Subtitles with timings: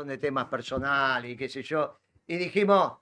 [0.00, 1.98] montón de temas personales y qué sé yo.
[2.26, 2.98] Y dijimos,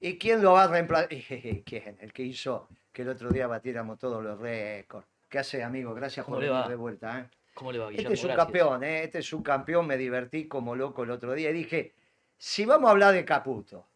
[0.00, 1.08] ¿y quién lo va a reemplazar?
[1.64, 1.98] ¿Quién?
[2.00, 5.06] El que hizo que el otro día batiéramos todos los récords.
[5.28, 5.94] ¿Qué hace, amigo?
[5.94, 7.20] Gracias por venir de vuelta.
[7.20, 7.24] ¿eh?
[7.54, 9.04] ¿Cómo le va, Este es un campeón, ¿eh?
[9.04, 9.86] Este es un campeón.
[9.86, 11.50] Me divertí como loco el otro día.
[11.50, 11.94] Y dije,
[12.36, 13.86] si vamos a hablar de Caputo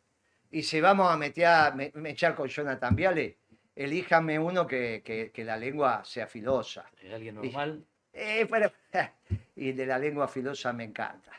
[0.52, 3.38] y si vamos a meter, me, echar con Jonathan Viale,
[3.74, 5.02] elíjame uno que,
[5.34, 6.88] que, la lengua sea filosa.
[7.12, 7.84] ¿Alguien normal?
[8.12, 8.46] Eh,
[9.56, 11.32] y de la lengua filosa me encanta.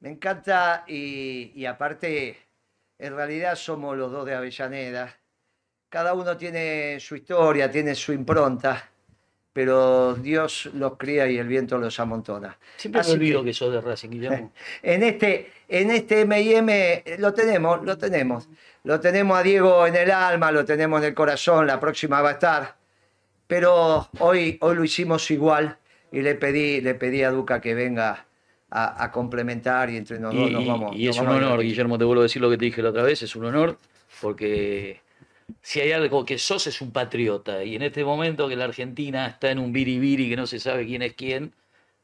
[0.00, 2.36] Me encanta y, y aparte,
[2.98, 5.16] en realidad somos los dos de Avellaneda.
[5.88, 8.90] Cada uno tiene su historia, tiene su impronta
[9.52, 12.56] pero Dios los cría y el viento los amontona.
[12.76, 14.52] Siempre me olvido que, sos de Racing, Guillermo.
[14.82, 18.48] En este, en este M&M lo tenemos, lo tenemos.
[18.84, 22.30] Lo tenemos a Diego en el alma, lo tenemos en el corazón, la próxima va
[22.30, 22.76] a estar.
[23.46, 25.76] Pero hoy, hoy lo hicimos igual
[26.12, 28.26] y le pedí, le pedí a Duca que venga
[28.70, 30.96] a, complementar y entre nosotros nos vamos.
[30.96, 33.02] Y es un honor, Guillermo, te vuelvo a decir lo que te dije la otra
[33.02, 33.78] vez, es un honor
[34.20, 35.00] porque
[35.62, 39.26] si hay algo que sos es un patriota y en este momento que la Argentina
[39.26, 41.52] está en un biribiri que no se sabe quién es quién,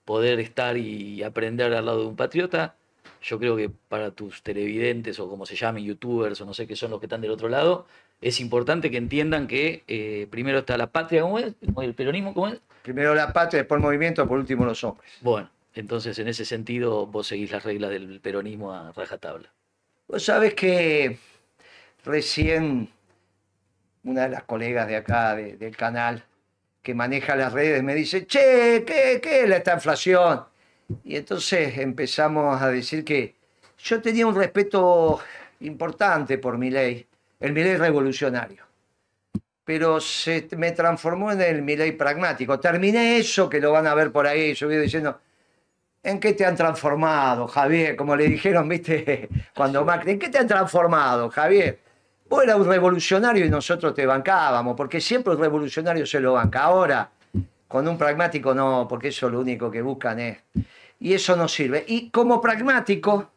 [0.04, 2.74] poder estar y aprender al lado de un patriota,
[3.22, 6.76] yo creo que para tus televidentes o como se llamen, youtubers o no sé qué
[6.76, 7.86] son los que están del otro lado,
[8.20, 11.54] es importante que entiendan que eh, primero está la patria, ¿cómo es?
[11.80, 12.60] ¿El peronismo cómo es?
[12.82, 15.10] Primero la patria, después el movimiento, por último los hombres.
[15.20, 19.52] Bueno, entonces en ese sentido vos seguís las reglas del peronismo a rajatabla.
[20.08, 21.18] Vos sabés que
[22.04, 22.88] recién
[24.04, 26.24] una de las colegas de acá del canal
[26.82, 30.44] que maneja las redes me dice, che, ¿qué, ¿qué es esta inflación?
[31.04, 33.34] Y entonces empezamos a decir que
[33.78, 35.20] yo tenía un respeto
[35.60, 37.06] importante por mi ley,
[37.40, 38.64] el mi ley revolucionario,
[39.64, 42.60] pero se me transformó en el mi ley pragmático.
[42.60, 45.20] Terminé eso, que lo van a ver por ahí, yo voy diciendo,
[46.06, 47.96] ¿en qué te han transformado, Javier?
[47.96, 51.80] Como le dijeron, viste, cuando Macri, ¿en qué te han transformado, Javier?
[52.28, 56.62] Vos eras un revolucionario y nosotros te bancábamos, porque siempre el revolucionario se lo banca.
[56.62, 57.10] Ahora,
[57.68, 60.38] con un pragmático no, porque eso lo único que buscan es.
[61.00, 61.84] Y eso no sirve.
[61.86, 63.30] Y como pragmático,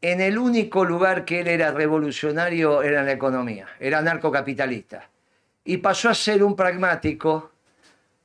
[0.00, 5.08] en el único lugar que él era revolucionario era en la economía, era narcocapitalista.
[5.64, 7.52] Y pasó a ser un pragmático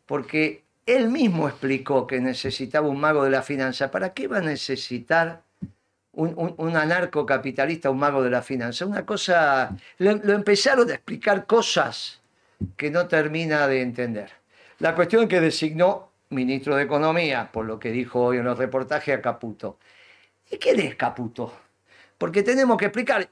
[0.05, 3.91] porque él mismo explicó que necesitaba un mago de la finanza.
[3.91, 5.43] ¿Para qué va a necesitar
[6.13, 8.85] un, anarcocapitalista, un mago de la finanza.
[8.85, 12.21] Una cosa, lo, empezaron a explicar cosas
[12.77, 14.31] que no termina de entender.
[14.79, 19.17] La cuestión que designó ministro de Economía, por lo que dijo hoy en los reportajes,
[19.17, 19.77] a Caputo.
[20.49, 21.53] ¿Y quién es Caputo?
[22.17, 23.27] Porque tenemos que explicar.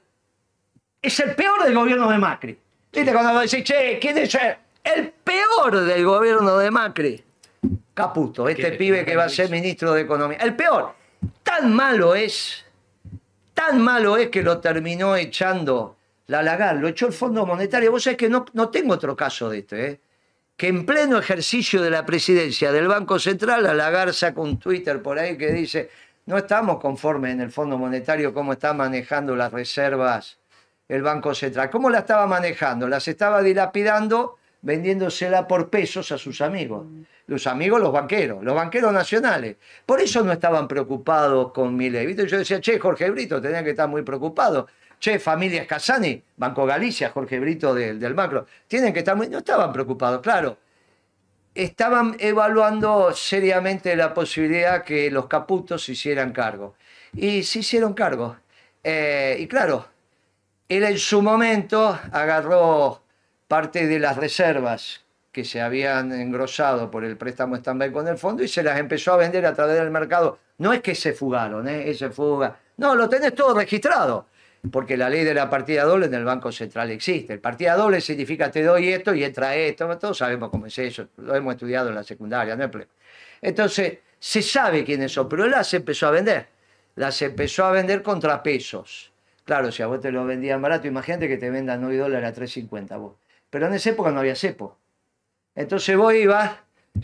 [1.00, 2.58] Es el peor del gobierno de Macri.
[2.92, 4.36] ¿Viste cuando decís, che, quién es
[4.84, 7.24] el peor del gobierno de Macri?
[7.94, 10.38] Caputo, este pibe que va a ser ministro de Economía.
[10.38, 10.94] El peor.
[11.42, 12.64] Tan malo es
[13.54, 17.90] Tan malo es que lo terminó echando la Lagar, lo echó el Fondo Monetario.
[17.90, 20.00] Vos sabés que no, no tengo otro caso de este, ¿eh?
[20.56, 25.02] que en pleno ejercicio de la presidencia del Banco Central, la Lagar saca un Twitter
[25.02, 25.90] por ahí que dice,
[26.26, 30.38] no estamos conformes en el Fondo Monetario cómo está manejando las reservas
[30.88, 31.70] el Banco Central.
[31.70, 32.88] ¿Cómo la estaba manejando?
[32.88, 36.86] Las estaba dilapidando vendiéndosela por pesos a sus amigos
[37.32, 39.56] los amigos, los banqueros, los banqueros nacionales.
[39.86, 42.14] Por eso no estaban preocupados con mi ley.
[42.14, 44.68] Yo decía, che, Jorge Brito tenía que estar muy preocupado.
[45.00, 49.28] Che, familia Casani, Banco Galicia, Jorge Brito del, del macro, tienen que estar muy...
[49.28, 50.58] No estaban preocupados, claro.
[51.54, 56.76] Estaban evaluando seriamente la posibilidad que los caputos se hicieran cargo.
[57.14, 58.36] Y se hicieron cargo.
[58.84, 59.86] Eh, y claro,
[60.68, 63.02] él en su momento agarró
[63.48, 68.42] parte de las reservas que se habían engrosado por el préstamo stand con el fondo
[68.42, 70.38] y se las empezó a vender a través del mercado.
[70.58, 71.88] No es que se fugaron, ¿eh?
[71.88, 72.60] ese fuga.
[72.76, 74.26] No, lo tenés todo registrado,
[74.70, 77.32] porque la ley de la partida doble en el Banco Central existe.
[77.32, 81.08] El partida doble significa te doy esto y entra esto, todos sabemos cómo es eso,
[81.16, 82.86] lo hemos estudiado en la secundaria, no es
[83.40, 86.46] Entonces, se sabe quién es eso, pero las empezó a vender.
[86.94, 89.10] Las empezó a vender contra pesos.
[89.44, 92.40] Claro, si a vos te lo vendían barato, imagínate que te vendan 9 dólares a
[92.40, 93.14] 3.50 vos.
[93.48, 94.78] Pero en esa época no había cepo.
[95.54, 96.52] Entonces vos ibas,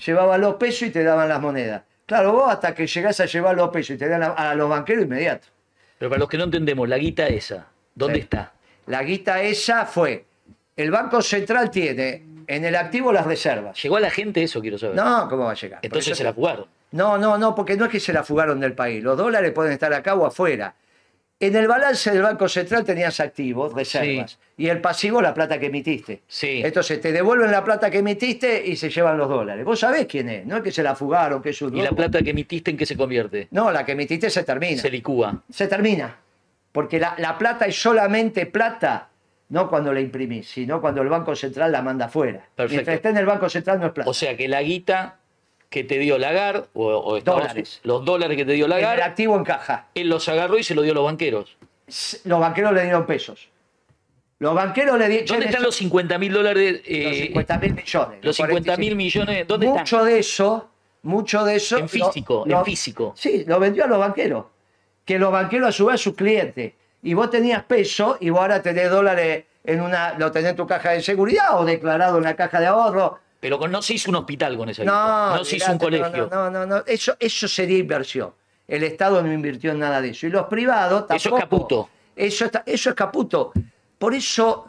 [0.04, 1.82] llevabas los pesos y te daban las monedas.
[2.06, 5.04] Claro, vos hasta que llegás a llevar los pesos y te dan a, los banqueros
[5.04, 5.48] inmediato.
[5.98, 8.52] Pero para los que no entendemos, la guita esa, ¿dónde está?
[8.86, 10.24] La guita esa fue,
[10.76, 13.80] el Banco Central tiene en el activo las reservas.
[13.82, 14.96] ¿Llegó a la gente eso, quiero saber?
[14.96, 15.80] No, ¿cómo va a llegar?
[15.82, 16.66] Entonces se la fugaron.
[16.92, 19.02] No, no, no, porque no es que se la fugaron del país.
[19.04, 20.74] Los dólares pueden estar acá o afuera.
[21.40, 25.66] En el balance del Banco Central tenías activos, reservas, y el pasivo la plata que
[25.66, 26.22] emitiste.
[26.26, 26.62] Sí.
[26.64, 29.64] Entonces te devuelven la plata que emitiste y se llevan los dólares.
[29.64, 31.92] Vos sabés quién es, no es que se la fugaron, que es un ¿Y la
[31.92, 33.46] plata que emitiste en qué se convierte?
[33.52, 34.82] No, la que emitiste se termina.
[34.82, 35.40] Se licúa.
[35.48, 36.16] Se termina.
[36.72, 39.08] Porque la, la plata es solamente plata,
[39.50, 42.40] no cuando la imprimís, sino cuando el Banco Central la manda afuera.
[42.56, 42.72] Perfecto.
[42.72, 44.10] Mientras esté en el Banco Central no es plata.
[44.10, 45.17] O sea que la guita
[45.70, 47.80] que te dio Lagar, o, o Estados- Dólares.
[47.82, 49.88] los dólares que te dio en el Lagar, activo en caja.
[49.94, 51.56] él los agarró y se los dio a los banqueros.
[52.24, 53.48] Los banqueros le dieron pesos.
[54.38, 55.26] Los banqueros le dieron...
[55.26, 56.80] ¿Dónde están los 50 mil dólares?
[56.84, 58.18] eh, los 50 mil millones?
[58.22, 58.96] los 50 mil 45.
[58.96, 60.04] millones, ¿dónde mucho están?
[60.06, 60.68] de eso,
[61.02, 61.78] mucho de eso.
[61.78, 63.12] En físico, en físico.
[63.16, 64.46] Sí, lo vendió a los banqueros.
[65.04, 66.72] Que los banqueros a su vez a sus clientes.
[67.02, 70.66] Y vos tenías peso y vos ahora tenés dólares en una, lo tenés en tu
[70.66, 73.18] caja de seguridad o declarado en la caja de ahorro.
[73.40, 74.92] Pero con- no se hizo un hospital con esa guita.
[74.94, 76.28] No, No se hizo un colegio.
[76.30, 76.84] No, no, no, no.
[76.86, 78.32] Eso, eso sería inversión.
[78.66, 80.26] El Estado no invirtió en nada de eso.
[80.26, 81.16] Y los privados tampoco.
[81.16, 81.88] Eso es caputo.
[82.16, 83.52] Eso, está- eso es caputo.
[83.98, 84.66] Por eso,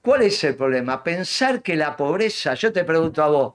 [0.00, 1.02] ¿cuál es el problema?
[1.02, 3.54] Pensar que la pobreza, yo te pregunto a vos,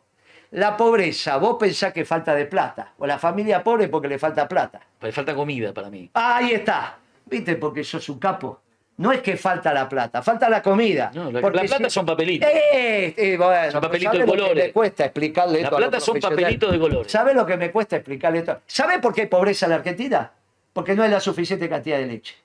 [0.51, 2.94] la pobreza, vos pensás que falta de plata.
[3.00, 4.80] O la familia pobre porque le falta plata.
[5.00, 6.10] Pero falta comida para mí.
[6.13, 6.98] Ahí está.
[7.25, 7.56] ¿Viste?
[7.56, 8.62] Porque sos un capo.
[8.95, 11.12] No es que falta la plata, falta la comida.
[11.16, 12.48] No, la- Porque la plata son papelitos.
[12.48, 14.66] Eh, eh, bueno, Son papelitos ¿sabés de lo que colores.
[14.68, 17.12] me cuesta explicarle La esto a los plata son papelitos de colores.
[17.12, 18.62] ¿Sabes lo que me cuesta explicarle esto?
[18.68, 20.31] ¿Sabes por qué hay pobreza en la Argentina?
[20.74, 22.36] Porque no hay la suficiente cantidad de leche.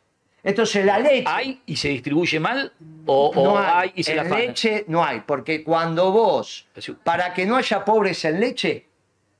[0.42, 1.24] Entonces la leche...
[1.26, 2.72] ¿Hay y se distribuye mal?
[3.06, 4.46] ¿O, o no hay, y se la en pagan?
[4.46, 6.66] leche no hay, porque cuando vos,
[7.04, 8.86] para que no haya pobreza en leche,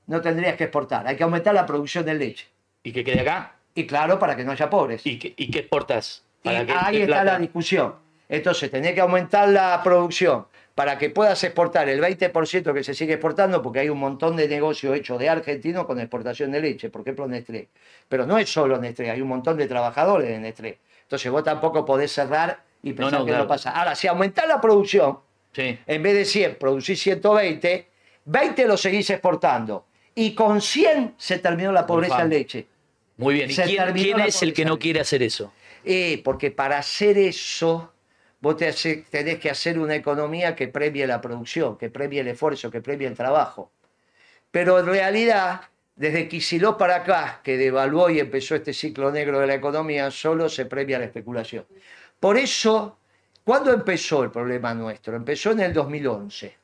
[0.08, 1.06] no tendrías que exportar.
[1.06, 2.49] Hay que aumentar la producción de leche.
[2.82, 3.54] ¿Y que quede acá?
[3.75, 5.06] Y claro, para que no haya pobres.
[5.06, 6.25] ¿Y qué, y qué exportas?
[6.50, 7.25] Y Para que ahí está plata.
[7.25, 7.95] la discusión.
[8.29, 13.15] Entonces, tenés que aumentar la producción para que puedas exportar el 20% que se sigue
[13.15, 17.00] exportando, porque hay un montón de negocios hechos de argentinos con exportación de leche, por
[17.00, 17.69] ejemplo Nestlé.
[18.09, 20.79] Pero no es solo Nestlé, hay un montón de trabajadores de Nestlé.
[21.03, 23.45] Entonces, vos tampoco podés cerrar y pensar no, que claro.
[23.45, 23.71] no pasa.
[23.71, 25.19] Ahora, si aumentás la producción,
[25.53, 25.77] Sí.
[25.87, 27.89] en vez de 100 producís 120,
[28.27, 29.87] 20 lo seguís exportando.
[30.15, 32.67] Y con 100 se terminó la pobreza en leche.
[33.17, 33.50] Muy bien.
[33.50, 35.53] ¿Y quién, es el que no quiere hacer eso?
[35.90, 37.94] Eh, porque para hacer eso,
[38.40, 42.82] vos tenés que hacer una economía que premie la producción, que premie el esfuerzo, que
[42.82, 43.73] premie el trabajo.
[44.50, 45.62] Pero en realidad,
[45.96, 50.50] desde Kicillof para acá, que devaluó y empezó este ciclo negro de la economía, solo
[50.50, 51.64] se premia la especulación.
[52.20, 52.99] Por eso,
[53.43, 55.17] ¿cuándo empezó el problema nuestro?
[55.17, 56.55] Empezó en el 2011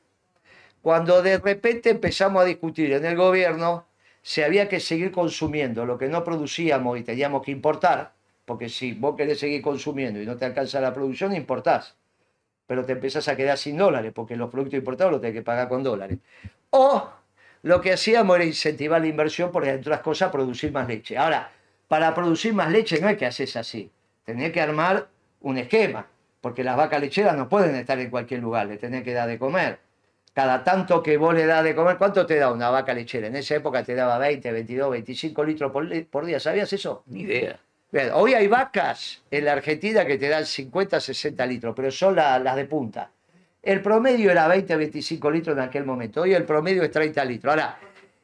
[0.83, 3.87] cuando de repente empezamos a discutir en el gobierno
[4.21, 8.13] si había que seguir consumiendo lo que no producíamos y teníamos que importar,
[8.45, 11.95] porque si vos querés seguir consumiendo y no te alcanza la producción, importás,
[12.67, 15.67] pero te empezás a quedar sin dólares, porque los productos importados los tenés que pagar
[15.67, 16.19] con dólares.
[16.69, 17.09] O
[17.63, 21.17] lo que hacíamos era incentivar la inversión, por entre otras cosas, producir más leche.
[21.17, 21.51] Ahora,
[21.87, 23.91] para producir más leche no es que haces así,
[24.23, 25.07] tenés que armar
[25.41, 26.07] un esquema,
[26.41, 29.39] porque las vacas lecheras no pueden estar en cualquier lugar, le tenés que dar de
[29.39, 29.79] comer
[30.35, 33.27] cada tanto que vos le das de comer, ¿cuánto te da una vaca lechera?
[33.27, 36.41] En esa época te daba 20, 22, 25 litros por, por día.
[36.41, 37.03] ¿Sabías eso?
[37.05, 37.57] Ni idea.
[38.13, 42.37] Hoy hay vacas en la Argentina que te dan 50, 60 litros, pero son la-
[42.39, 43.09] las de punta.
[43.63, 46.21] El promedio era 20, 25 litros en aquel momento.
[46.21, 47.51] Hoy el promedio es 30 litros.
[47.51, 47.77] Ahora,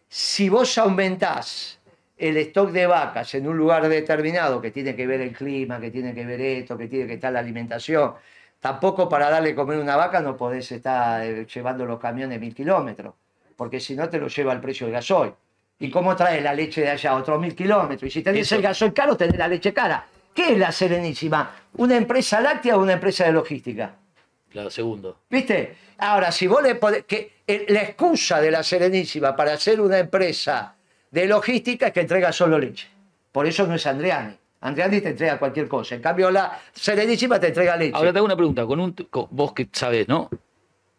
[0.10, 1.80] si vos aumentás
[2.18, 5.90] el stock de vacas en un lugar determinado, que tiene que ver el clima, que
[5.90, 8.14] tiene que ver esto, que tiene que estar la alimentación,
[8.60, 13.16] tampoco para darle comer una vaca no podés estar eh, llevando los camiones mil kilómetros,
[13.56, 15.32] porque si no te lo lleva el precio del gasoil.
[15.82, 17.16] ¿Y cómo traes la leche de allá?
[17.16, 18.04] Otros mil kilómetros.
[18.08, 18.56] Y si tenés Eso.
[18.56, 20.06] el gasoil caro, tenés la leche cara.
[20.34, 21.52] ¿Qué es la Serenísima?
[21.78, 23.96] ¿Una empresa láctea o una empresa de logística?
[24.50, 25.18] Claro, segundo.
[25.30, 25.76] ¿Viste?
[25.98, 29.98] Ahora, si vos le podés, que el- la excusa de la Serenísima para hacer una
[29.98, 30.76] empresa
[31.10, 32.88] de logística es que entrega solo leche.
[33.32, 34.36] Por eso no es Andreani.
[34.62, 35.96] Andreani te entrega cualquier cosa.
[35.96, 37.96] En cambio, la Serenísima te entrega leche.
[37.96, 38.66] Ahora te hago una pregunta.
[38.66, 40.30] Con un, con- vos que sabés, ¿no?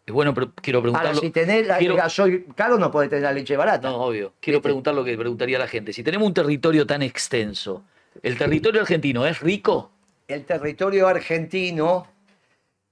[0.05, 1.09] Es bueno, pero quiero preguntarlo.
[1.09, 3.89] Ahora, si tenés la, quiero- el gasoil caro, no podés tener la leche barata.
[3.89, 4.33] No, obvio.
[4.41, 4.63] Quiero ¿Viste?
[4.67, 5.93] preguntar lo que preguntaría la gente.
[5.93, 7.83] Si tenemos un territorio tan extenso,
[8.21, 9.91] ¿el territorio argentino es rico?
[10.27, 12.07] El territorio argentino,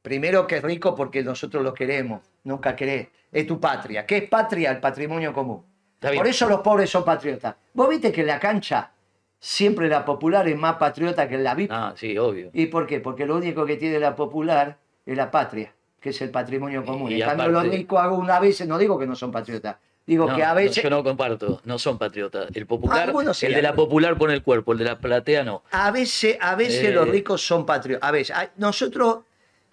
[0.01, 3.09] primero que es rico porque nosotros lo queremos, nunca querés.
[3.31, 4.05] Es tu patria.
[4.05, 4.71] ¿Qué es patria?
[4.71, 5.63] El patrimonio común.
[5.99, 7.55] Por eso los pobres son patriotas.
[7.73, 8.91] Vos viste que en la cancha
[9.39, 11.71] siempre la popular es más patriota que en la VIP.
[11.71, 12.49] Ah, sí, obvio.
[12.53, 12.99] ¿Y por qué?
[12.99, 17.11] Porque lo único que tiene la popular es la patria, que es el patrimonio común.
[17.11, 20.27] Y en cambio, aparte- los ricos algunas veces, no digo que no son patriotas, digo
[20.27, 22.47] No, que a no, veces, yo no comparto, no son patriotas.
[22.53, 25.43] El popular, Algunos sí, el de la popular pone el cuerpo, el de la platea
[25.43, 25.63] no.
[25.71, 26.91] a veces, a veces Eh.
[26.91, 28.05] los ricos son patriotas.
[28.09, 29.19] A veces, hay- nosotros,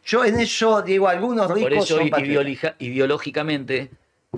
[0.04, 2.28] yo en eso digo, algunos Por ricos eso son patriotas.
[2.28, 3.90] ideolija- ideológicamente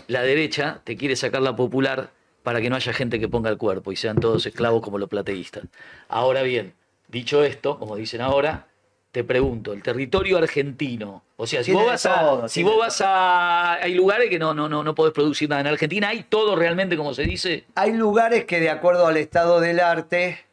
[0.07, 2.11] la derecha te quiere sacar la popular
[2.45, 5.09] para que no haya gente que ponga el cuerpo y sean todos esclavos como los
[5.09, 5.65] plateístas.
[6.09, 6.75] Ahora bien,
[7.09, 8.69] Dicho esto, como dicen ahora,
[9.11, 13.01] te pregunto, el territorio argentino, o sea, si vos vas a, todo, si vos vas
[13.01, 15.63] a, hay lugares que no, no, no, no podés producir nada.
[15.63, 17.65] En Argentina hay todo realmente, como se dice.
[17.77, 20.45] Hay lugares que de acuerdo al estado del arte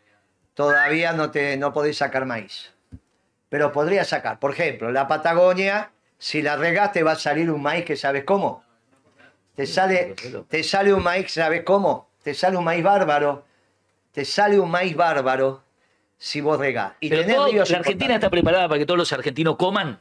[0.54, 2.72] todavía no, te, no podés sacar maíz.
[3.50, 4.40] Pero podrías sacar.
[4.40, 8.64] Por ejemplo, la Patagonia, si la regaste va a salir un maíz que sabes cómo.
[9.56, 10.16] Te sale,
[10.48, 12.08] te sale un maíz, ¿sabes cómo?
[12.24, 13.44] Te sale un maíz bárbaro.
[14.14, 15.64] Te sale un maíz bárbaro
[16.18, 16.94] si vos regás.
[17.02, 20.00] Y Pero todo- la Argentina está preparada para que todos los argentinos coman.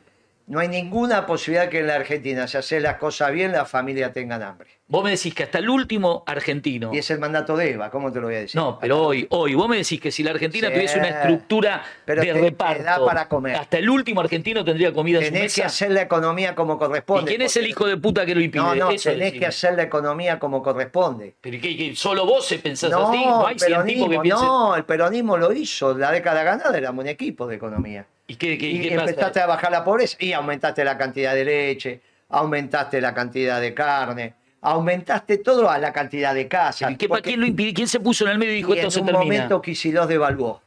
[0.49, 4.13] No hay ninguna posibilidad que en la Argentina, si haces las cosas bien, la familia
[4.13, 4.69] tengan hambre.
[4.87, 6.95] Vos me decís que hasta el último argentino.
[6.95, 8.55] Y es el mandato de Eva, ¿cómo te lo voy a decir?
[8.61, 11.83] No, pero hoy, hoy, vos me decís que si la Argentina Sí, tuviese una estructura
[12.05, 13.57] pero de te- te reparto, da para comer.
[13.57, 16.79] hasta el último argentino tendría comida en su Tenés que hacer la economía como ¿Y
[16.79, 17.29] corresponde.
[17.29, 18.63] quién es el hijo de puta que lo impide?
[18.63, 19.41] No, no, Eso tenés decime.
[19.41, 21.35] que hacer la economía como corresponde.
[21.41, 21.97] Pero ¿y qué, qué?
[21.97, 24.47] solo vos se pensás No, así, no hay el científicos peronismo, que piensen.
[24.47, 25.99] no, el peronismo lo hizo.
[25.99, 28.07] La década ganada éramos un equipo de economía.
[28.27, 29.45] ¿Y qué, qué- Y, qué empezaste pasa?
[29.45, 34.35] a bajar la pobreza y aumentaste la cantidad de leche, aumentaste la cantidad de carne,
[34.63, 36.91] aumentaste todo a la cantidad de casas.
[36.91, 37.73] ¿Y qué, porque- quién lo impidió?
[37.75, 39.25] ¿Quién se puso en el medio y dijo y esto en se un termina?
[39.25, 40.61] momento Kicillof devaluó.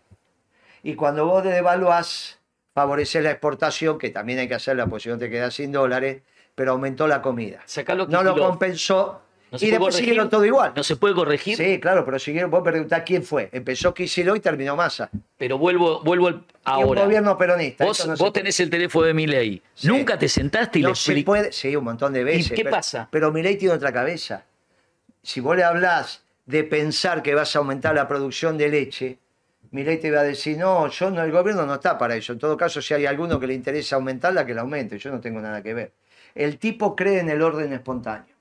[0.83, 2.39] Y cuando vos devaluás,
[2.73, 6.21] favoreces la exportación, que también hay que hacerla porque si no te quedas sin dólares,
[6.55, 7.59] pero aumentó la comida.
[7.65, 9.21] Sacalo No lo compensó
[9.51, 10.00] ¿No y después corregir?
[10.00, 10.74] siguieron todo igual.
[10.75, 13.50] No se puede corregir, Sí, claro, pero siguieron, vos preguntás quién fue.
[13.51, 15.10] Empezó Kicillof y terminó Massa.
[15.38, 17.03] pero vuelvo, vuelvo al- Y un ahora.
[17.06, 17.84] gobierno peronista.
[17.86, 19.62] Vos, no vos tenés el teléfono de Milei.
[19.74, 19.88] Sí.
[19.88, 22.50] Nunca te sentaste y No le se expli- puede, sí, un montón de veces.
[22.51, 23.08] qué pero- pasa?
[23.12, 24.44] Pero Milei tiene otra cabeza.
[25.24, 29.18] Si vos le hablás de pensar que vas a aumentar la producción de leche,
[29.72, 32.34] Milei te va a decir, no, yo no, el gobierno no está para eso.
[32.34, 34.98] En todo caso, si hay alguno que le interesa aumentarla, que la aumente.
[34.98, 35.91] Yo no tengo nada que ver.
[36.36, 38.34] El tipo cree en el orden espontáneo.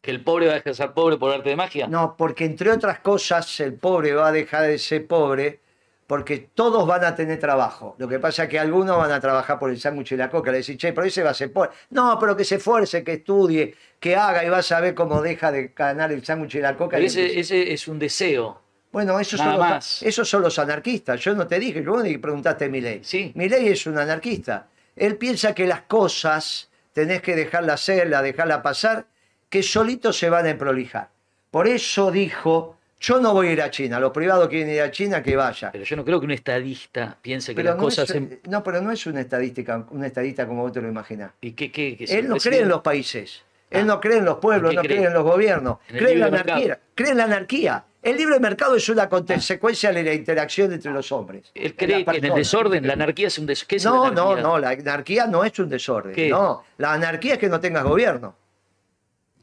[0.00, 1.88] Que el pobre va a dejar de ser pobre por arte de magia.
[1.88, 5.60] No, porque entre otras cosas, el pobre va a dejar de ser pobre
[6.06, 7.96] porque todos van a tener trabajo.
[7.98, 10.52] Lo que pasa es que algunos van a trabajar por el sándwich y la coca.
[10.52, 11.70] Le decís, che, pero ese va a ser pobre.
[11.90, 15.50] No, pero que se esfuerce, que estudie, que haga y vas a ver cómo deja
[15.50, 16.96] de ganar el sándwich y la coca.
[16.96, 18.62] Pero y ese, es un deseo.
[18.92, 21.20] Bueno, esos son, los, esos son los anarquistas.
[21.20, 23.00] Yo no te dije, yo ni preguntaste a Milei.
[23.02, 23.32] Sí.
[23.34, 24.68] Milei es un anarquista.
[24.94, 29.06] Él piensa que las cosas tenés que dejarlas hacerlas, dejarlas pasar,
[29.48, 31.08] que solitos se van a prolijar.
[31.50, 34.00] Por eso dijo, yo no voy a ir a China.
[34.00, 35.70] Los privados quieren ir a China, que vaya.
[35.72, 38.10] Pero yo no creo que un estadista piense que Pero las no, cosas...
[38.10, 41.32] es, en- no, pero no es una estadística, una estadista como vos te lo imaginás.
[41.40, 41.96] ¿Y qué, qué?
[42.08, 43.42] Él no cree en los países.
[43.70, 43.84] Él Ah.
[43.84, 45.06] no cree en los pueblos, ¿En no cree cree?
[45.08, 45.78] en los gobiernos.
[45.88, 46.54] En cree en la anarquía.
[46.56, 46.80] mercado.
[46.94, 47.84] Cree en la anarquía.
[48.02, 51.50] El libre mercado es una consecuencia de la interacción entre los hombres.
[51.54, 53.66] Él cree que en el desorden, la anarquía es un desorden.
[53.68, 56.14] ¿Qué es la No, no, no, la anarquía no es un desorden.
[56.14, 56.28] ¿Qué?
[56.28, 58.36] No, la anarquía es que no tengas gobierno.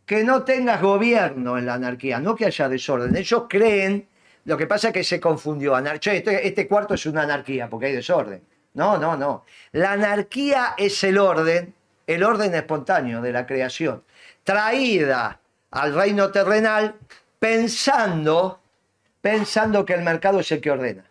[0.06, 3.16] Que no tengas gobierno en la anarquía, no que haya desorden.
[3.16, 4.08] Ellos creen,
[4.46, 5.76] lo que pasa es que se confundió.
[5.76, 8.42] Anar- Che, este, este cuarto es una anarquía porque hay desorden.
[8.74, 9.46] No, no, no.
[9.72, 11.74] La anarquía es el orden,
[12.08, 14.04] el orden espontáneo de la creación,
[14.44, 15.40] traída
[15.72, 16.96] al reino terrenal
[17.40, 18.60] pensando,
[19.22, 21.04] pensando que el mercado es el que ordena.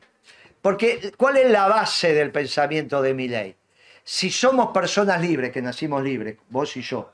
[0.60, 3.56] Porque, ¿cuál es la base del pensamiento de mi ley?
[4.04, 7.10] Si somos personas libres, que nacimos libres, vos y yo,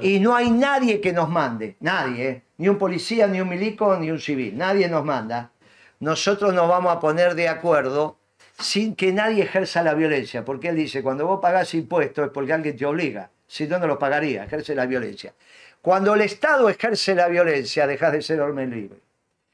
[0.00, 2.42] Y no hay nadie que nos mande, nadie, ¿eh?
[2.58, 5.50] ni un policía, ni un milico, ni un civil, nadie nos manda,
[5.98, 8.16] nosotros nos vamos a poner de acuerdo
[8.58, 12.52] sin que nadie ejerza la violencia, porque él dice, cuando vos pagás impuestos es porque
[12.52, 15.34] alguien te obliga, si no, no lo pagaría, ejerce la violencia.
[15.82, 18.98] Cuando el Estado ejerce la violencia, dejas de ser hombre libre.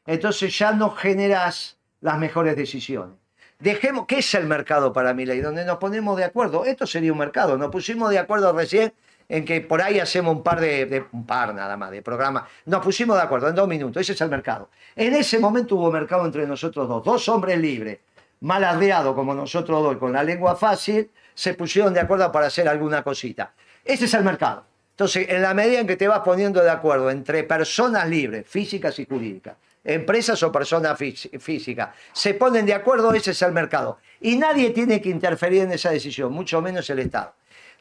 [0.07, 3.17] Entonces ya no generás las mejores decisiones.
[3.59, 5.41] Dejemos, ¿qué es el mercado para mi ley?
[5.41, 6.65] Donde nos ponemos de acuerdo.
[6.65, 7.57] Esto sería un mercado.
[7.57, 8.93] Nos pusimos de acuerdo recién
[9.33, 12.45] en que por ahí hacemos un par de, de- un par nada más de programas.
[12.67, 14.03] Nos pusimos de acuerdo en dos minutos.
[14.03, 14.69] Ese es el mercado.
[14.95, 17.03] En ese momento hubo mercado entre nosotros dos.
[17.03, 18.01] Dos hombres libres,
[18.41, 22.69] mal ardeados como nosotros dos, con la lengua fácil, se pusieron de acuerdo para hacer
[22.69, 23.55] alguna cosita.
[23.83, 24.65] Ese es el mercado.
[24.91, 28.99] Entonces, en la medida en que te vas poniendo de acuerdo entre personas libres, físicas
[28.99, 33.97] y jurídicas, empresas o personas fí- físicas, se ponen de acuerdo, ese es el mercado.
[34.21, 37.33] Y nadie tiene que interferir en esa decisión, mucho menos el Estado.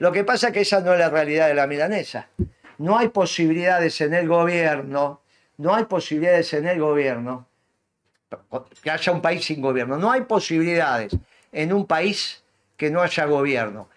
[0.02, 2.28] Lo que pasa es que esa no es la realidad de la milanesa.
[2.80, 5.22] No hay posibilidades en el gobierno,
[5.58, 7.46] no hay posibilidades en el gobierno
[8.82, 9.98] que haya un país sin gobierno.
[9.98, 11.16] No hay posibilidades
[11.52, 12.44] en un país
[12.76, 13.90] que no haya gobierno.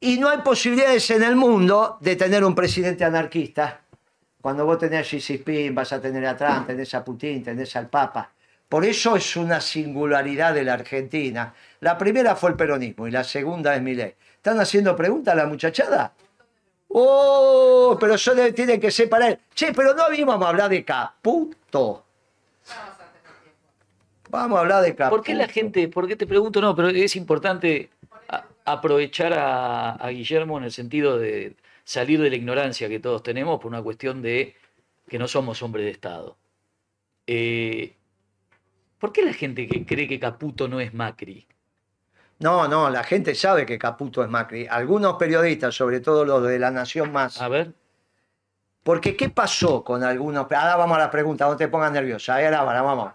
[0.00, 3.82] Y no hay posibilidades en el mundo de tener un presidente anarquista.
[4.40, 7.76] Cuando vos tenés a Xi Jinping, vas a tener a Trump, tenés a Putin, tenés
[7.76, 8.32] al Papa.
[8.70, 11.52] Por eso es una singularidad de la Argentina.
[11.80, 14.14] La primera fue el peronismo y la segunda es Milei.
[14.36, 16.12] ¿Están haciendo preguntas a la muchachada?
[16.88, 17.96] ¡Oh!
[17.98, 19.38] Pero eso debe- tiene que ser para él.
[19.54, 22.04] Che, pero no íbamos a hablar de Caputo.
[24.30, 25.16] Vamos a hablar de Caputo.
[25.16, 27.90] ¿Por qué la gente, por qué te pregunto, no, pero es importante
[28.28, 33.24] a- aprovechar a, a Guillermo en el sentido de salir de la ignorancia que todos
[33.24, 34.54] tenemos por una cuestión de
[35.08, 36.36] que no somos hombres de Estado.
[37.26, 37.96] Eh,
[39.00, 41.46] ¿Por qué la gente que cree que Caputo no es Macri?
[42.38, 44.66] No, no, la gente sabe que Caputo es Macri.
[44.68, 47.40] Algunos periodistas, sobre todo los de La Nación Más.
[47.42, 47.72] A ver,
[48.82, 50.44] Porque, ¿qué pasó con algunos?
[50.50, 52.36] Ahora vamos a la pregunta, no te pongas nerviosa.
[52.36, 53.12] Ahora, ahora vamos.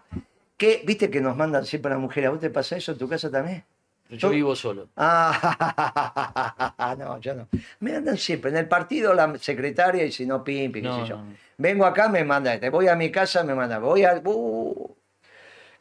[0.56, 2.28] ¿Qué, ¿Viste que nos mandan siempre las mujeres?
[2.28, 3.64] ¿A vos te pasa eso en tu casa también?
[4.10, 4.88] yo vivo solo.
[4.96, 7.48] Ah, no, yo no.
[7.80, 8.50] Me andan siempre.
[8.50, 11.16] En el partido la secretaria y si no, pimpi, qué No, sé yo.
[11.18, 11.34] no.
[11.58, 12.70] Vengo acá, me manda este.
[12.70, 13.78] Voy a mi casa, me manda.
[13.78, 14.22] Voy al.
[14.24, 14.94] uh,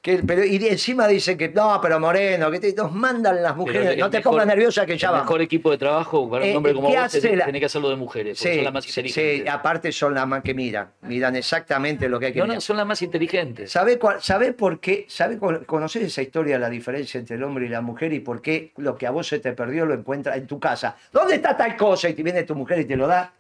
[0.06, 3.98] que, pero, y encima dicen que no, pero Moreno, que te, nos mandan las mujeres.
[3.98, 5.26] no te mejor- pongas nerviosa que ya el vamos.
[5.26, 7.66] mejor equipo de trabajo para un Eh, hombre como ¿qué vos tenés, la- tenés que
[7.66, 9.42] hacerlo de mujeres, Sí, son las más sí, inteligentes.
[9.42, 10.92] sí, aparte son las más que miran.
[11.02, 12.58] Miran exactamente lo que hay que no, mirar.
[12.58, 13.72] no, son las más inteligentes.
[13.72, 15.06] ¿Sabe, cuál- sabe por qué?
[15.10, 18.44] ¿Sabe con- conocer esa historia, la diferencia entre el hombre y la mujer y por
[18.44, 20.96] qué lo que a vos se te perdió lo encuentras en tu casa?
[21.12, 22.08] ¿Dónde está tal cosa?
[22.10, 23.34] Y te viene tu mujer y te lo da.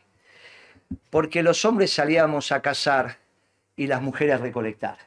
[1.11, 3.17] Porque los hombres salíamos a cazar
[3.75, 4.97] y las mujeres a recolectar.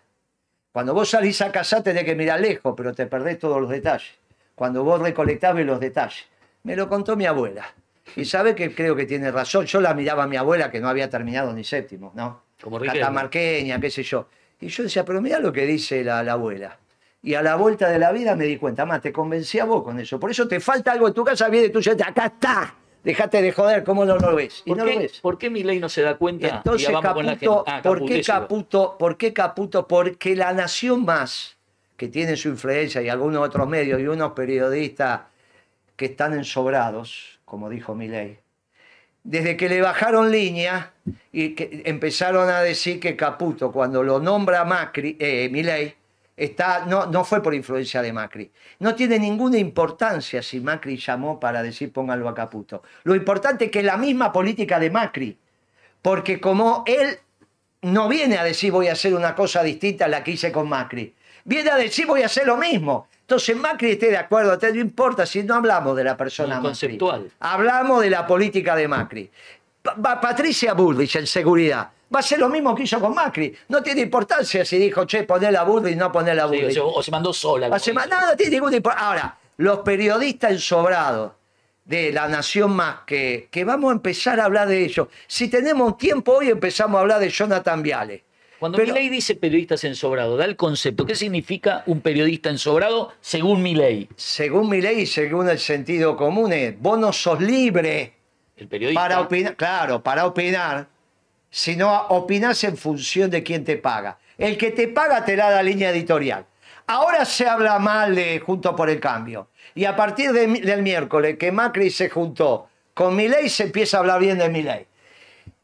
[0.72, 4.14] Cuando vos salís a cazar tenés que mirar lejos, pero te perdés todos los detalles.
[4.54, 6.26] Cuando vos recolectás ves los detalles.
[6.64, 7.72] Me lo contó mi abuela.
[8.16, 9.66] Y sabe que creo que tiene razón.
[9.66, 12.42] Yo la miraba a mi abuela que no había terminado ni séptimo, ¿no?
[12.60, 13.00] Como Riquelme.
[13.00, 14.28] Catamarqueña, qué sé yo.
[14.60, 16.78] Y yo decía, pero mira lo que dice la, la abuela.
[17.22, 19.82] Y a la vuelta de la vida me di cuenta, más te convencí a vos
[19.82, 20.18] con eso.
[20.18, 22.74] Por eso te falta algo en tu casa, viene tú y dices, acá está.
[23.04, 24.62] Dejate de joder, ¿cómo no lo ves?
[24.64, 25.20] Y ¿Por, no qué, lo ves.
[25.20, 26.48] ¿Por qué Milei no se da cuenta?
[26.48, 27.70] Entonces, vamos con la Caputo, gente?
[27.70, 28.22] Ah, ¿por Caputo, qué.
[28.22, 28.96] Caputo?
[28.98, 29.88] ¿Por qué Caputo?
[29.88, 31.56] Porque la Nación Más,
[31.96, 35.22] que tiene su influencia y algunos otros medios y unos periodistas
[35.96, 38.38] que están ensobrados, como dijo Milei,
[39.24, 40.92] desde que le bajaron línea
[41.32, 45.97] y que empezaron a decir que Caputo, cuando lo nombra Macri, eh, Milei,
[46.38, 48.50] está, no, no fue por influencia de Macri.
[48.78, 52.82] No tiene ninguna importancia si Macri llamó para decir pónganlo a Caputo.
[53.02, 55.36] Lo importante es que es la misma política de Macri.
[56.00, 57.18] Porque como él
[57.82, 60.68] no viene a decir voy a hacer una cosa distinta a la que hice con
[60.68, 63.08] Macri, viene a decir voy a hacer lo mismo.
[63.20, 66.68] Entonces Macri esté de acuerdo, no importa si no hablamos de la persona Macri.
[66.68, 67.30] conceptual.
[67.40, 69.30] Hablamos de la política de Macri.
[69.96, 71.90] Pa- pa- Patricia Bullrich en seguridad.
[72.14, 73.54] Va a ser lo mismo que hizo con Macri.
[73.68, 76.80] No tiene importancia si dijo, che, poné la Bullrich, no poné la Sí, o, se,
[76.80, 77.68] o se mandó sola.
[77.68, 79.08] más nada, no tiene ninguna importancia.
[79.08, 81.32] Ahora, los periodistas ensobrados
[81.84, 85.08] de La Nación Más, que, que vamos a empezar a hablar de ellos.
[85.26, 88.24] Si tenemos tiempo, hoy empezamos a hablar de Jonathan Viale.
[88.58, 91.06] Cuando Pero- Milei dice periodistas ensobrados, da el concepto.
[91.06, 94.08] ¿Qué significa un periodista ensobrado según Milei?
[94.16, 98.14] Según mi ley y según el sentido común, es, vos no sos libre
[98.58, 99.00] El periodista.
[99.00, 100.88] para opinar, claro, para opinar,
[101.50, 104.18] sino opinás en función de quién te paga.
[104.36, 106.44] El que te paga te da la línea editorial.
[106.86, 109.48] Ahora se habla mal de Junto por el Cambio.
[109.74, 114.00] Y a partir de del miércoles que Macri se juntó con Milei, se empieza a
[114.00, 114.86] hablar bien de Milei.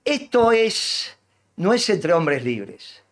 [0.04, 1.16] Esto es,
[1.57, 3.02] no es entre hombres libres.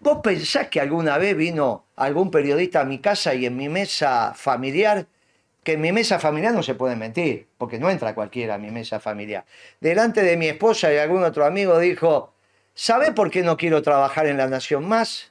[0.00, 4.34] ¿Vos pensás que alguna vez vino algún periodista a mi casa y en mi mesa
[4.34, 5.06] familiar,
[5.62, 8.70] que en mi mesa familiar no se puede mentir, porque no entra cualquiera a mi
[8.70, 9.44] mesa familiar,
[9.80, 12.34] delante de mi esposa y algún otro amigo dijo,
[12.74, 15.30] ¿sabe por qué no quiero trabajar en La Nación Más?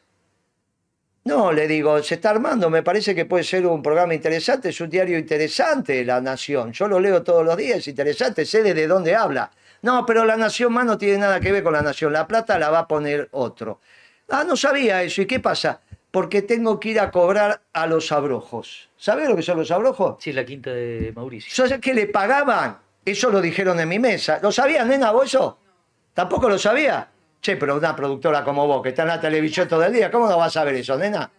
[1.24, 4.82] No, le digo, se está armando, me parece que puede ser un programa interesante, es
[4.82, 6.72] un diario interesante, La Nación.
[6.72, 9.52] Yo lo leo todos los días, es interesante, sé desde dónde habla.
[9.84, 12.58] No, pero La Nación más no tiene nada que ver con La Nación, La Plata
[12.58, 13.82] la va a poner otro.
[14.30, 15.82] Ah, no sabía eso, ¿y qué pasa?
[16.12, 18.89] Porque tengo que ir a cobrar a los abrojos.
[18.97, 20.17] ¿Sabés lo que son los abrojos?
[20.19, 21.52] Sí, la quinta de Mauricio.
[21.54, 22.78] ¿Sabes qué le pagaban?
[23.04, 24.39] Eso lo dijeron en mi mesa.
[24.41, 25.58] ¿Lo sabías, nena, vos eso?
[26.13, 27.10] ¿Tampoco lo sabía?
[27.41, 30.30] Che, pero una productora como vos, que está en la televisión todo el día, ¿cómo
[30.30, 31.32] no vas a saber eso, nena?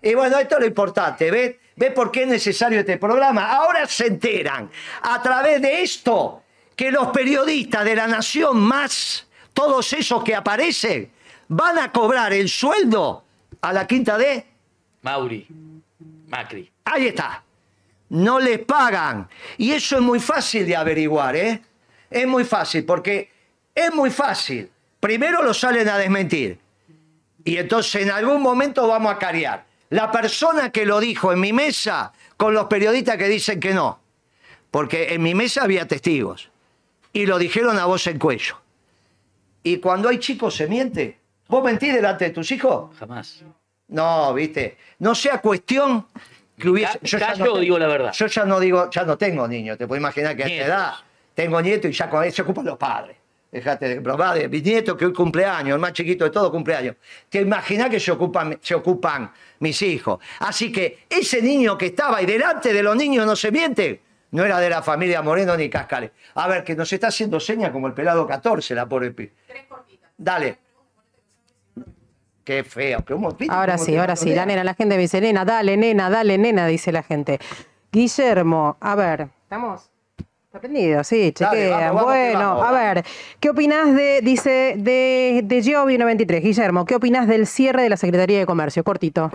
[0.00, 1.56] Y bueno, esto es lo importante, ¿ves?
[1.74, 3.50] ¿Ves por qué es necesario este programa?
[3.50, 4.70] Ahora se enteran,
[5.02, 6.42] a través de esto,
[6.76, 11.10] que los periodistas de la Nación Más, todos esos que aparecen,
[11.48, 13.21] van a cobrar el sueldo
[13.62, 14.44] a la quinta D.
[15.02, 15.46] Mauri.
[16.28, 16.70] Macri.
[16.84, 17.42] Ahí está.
[18.10, 19.28] No les pagan.
[19.56, 21.62] Y eso es muy fácil de averiguar, ¿eh?
[22.10, 23.30] Es muy fácil, porque
[23.74, 24.70] es muy fácil.
[25.00, 26.58] Primero lo salen a desmentir.
[27.44, 29.64] Y entonces en algún momento vamos a cariar.
[29.90, 33.98] La persona que lo dijo en mi mesa con los periodistas que dicen que no.
[34.70, 36.50] Porque en mi mesa había testigos.
[37.12, 38.58] Y lo dijeron a voz en cuello.
[39.62, 41.21] Y cuando hay chicos se miente.
[41.52, 42.96] ¿Vos mentís delante de tus hijos?
[42.98, 43.42] Jamás.
[43.88, 44.78] No, viste.
[45.00, 46.06] No sea cuestión
[46.58, 46.98] que hubiese.
[46.98, 48.10] Ca- callo o digo la verdad.
[48.14, 49.76] Yo ya no digo, ya no tengo niños.
[49.76, 50.92] Te puedo imaginar que a esta edad
[51.34, 53.18] tengo nietos y ya con eso se ocupan los padres.
[53.50, 56.96] Dejate de bromar, de mi nieto que hoy cumpleaños, el más chiquito de todo cumpleaños.
[57.28, 60.20] ¿Te imaginas que se ocupan, se ocupan mis hijos?
[60.38, 64.42] Así que ese niño que estaba ahí delante de los niños no se miente, no
[64.42, 66.12] era de la familia Moreno ni Cascales.
[66.36, 69.30] A ver, que nos está haciendo señas como el pelado 14, la pobre pi.
[70.16, 70.58] Dale.
[72.52, 73.02] Qué feo.
[73.06, 74.34] ¿Cómo- viste Ahora sí, ahora sí.
[74.34, 77.38] La nena, la gente me dice, nena, dale, nena, dale, nena, dice la gente.
[77.90, 79.90] Guillermo, a ver, ¿estamos?
[80.46, 81.78] Está prendido, sí, Dale, chequea.
[81.92, 83.04] vamos, vamos, que bueno, vamos, a ver,
[83.40, 86.42] ¿qué opinás de, dice, de, de Giovi 93?
[86.42, 88.84] Guillermo, ¿qué opinás del cierre de la Secretaría de Comercio?
[88.84, 89.30] Cortito.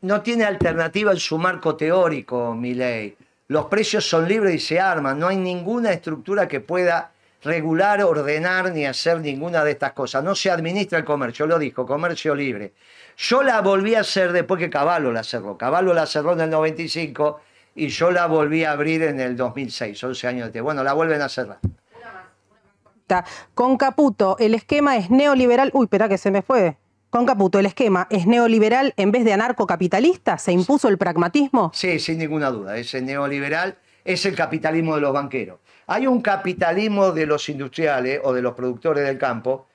[0.00, 3.14] no tiene alternativa en su marco teórico, mi ley.
[3.48, 5.18] Los precios son libres y se arman.
[5.18, 7.10] No hay ninguna estructura que pueda
[7.42, 10.24] regular, ordenar ni hacer ninguna de estas cosas.
[10.24, 12.72] No se administra el comercio, lo dijo, comercio libre.
[13.16, 15.56] Yo la volví a hacer después que Caballo la cerró.
[15.56, 17.40] Caballo la cerró en el 95
[17.74, 20.62] y yo la volví a abrir en el 2006, 11 años después.
[20.62, 21.58] Bueno, la vuelven a cerrar.
[23.54, 25.70] Con Caputo, el esquema es neoliberal.
[25.72, 26.76] Uy, espera que se me fue.
[27.10, 30.36] Con Caputo, el esquema es neoliberal en vez de anarcocapitalista.
[30.36, 31.70] ¿Se impuso el pragmatismo?
[31.74, 32.76] Sí, sin ninguna duda.
[32.76, 35.58] Ese neoliberal es el capitalismo de los banqueros.
[35.88, 39.66] Hay un capitalismo de los industriales o de los productores del campo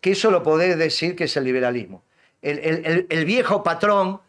[0.00, 2.02] que eso lo podés decir que es el liberalismo.
[2.42, 4.20] El, viejo patrón,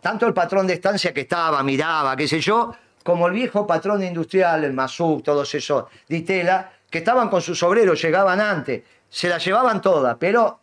[0.00, 4.02] tanto el patrón de estancia que estaba, miraba, qué sé yo, como el viejo patrón
[4.02, 9.38] industrial, el Masuk, todos esos, Ditela, que estaban con sus obreros, llegaban antes, se la
[9.38, 10.58] llevaban todas, pero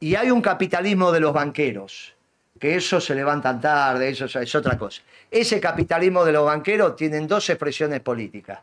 [0.00, 2.12] y hay un capitalismo de los banqueros,
[2.58, 5.00] que eso se levantan tarde, eso es- es otra cosa.
[5.30, 8.58] Ese capitalismo de los banqueros tienen dos expresiones políticas,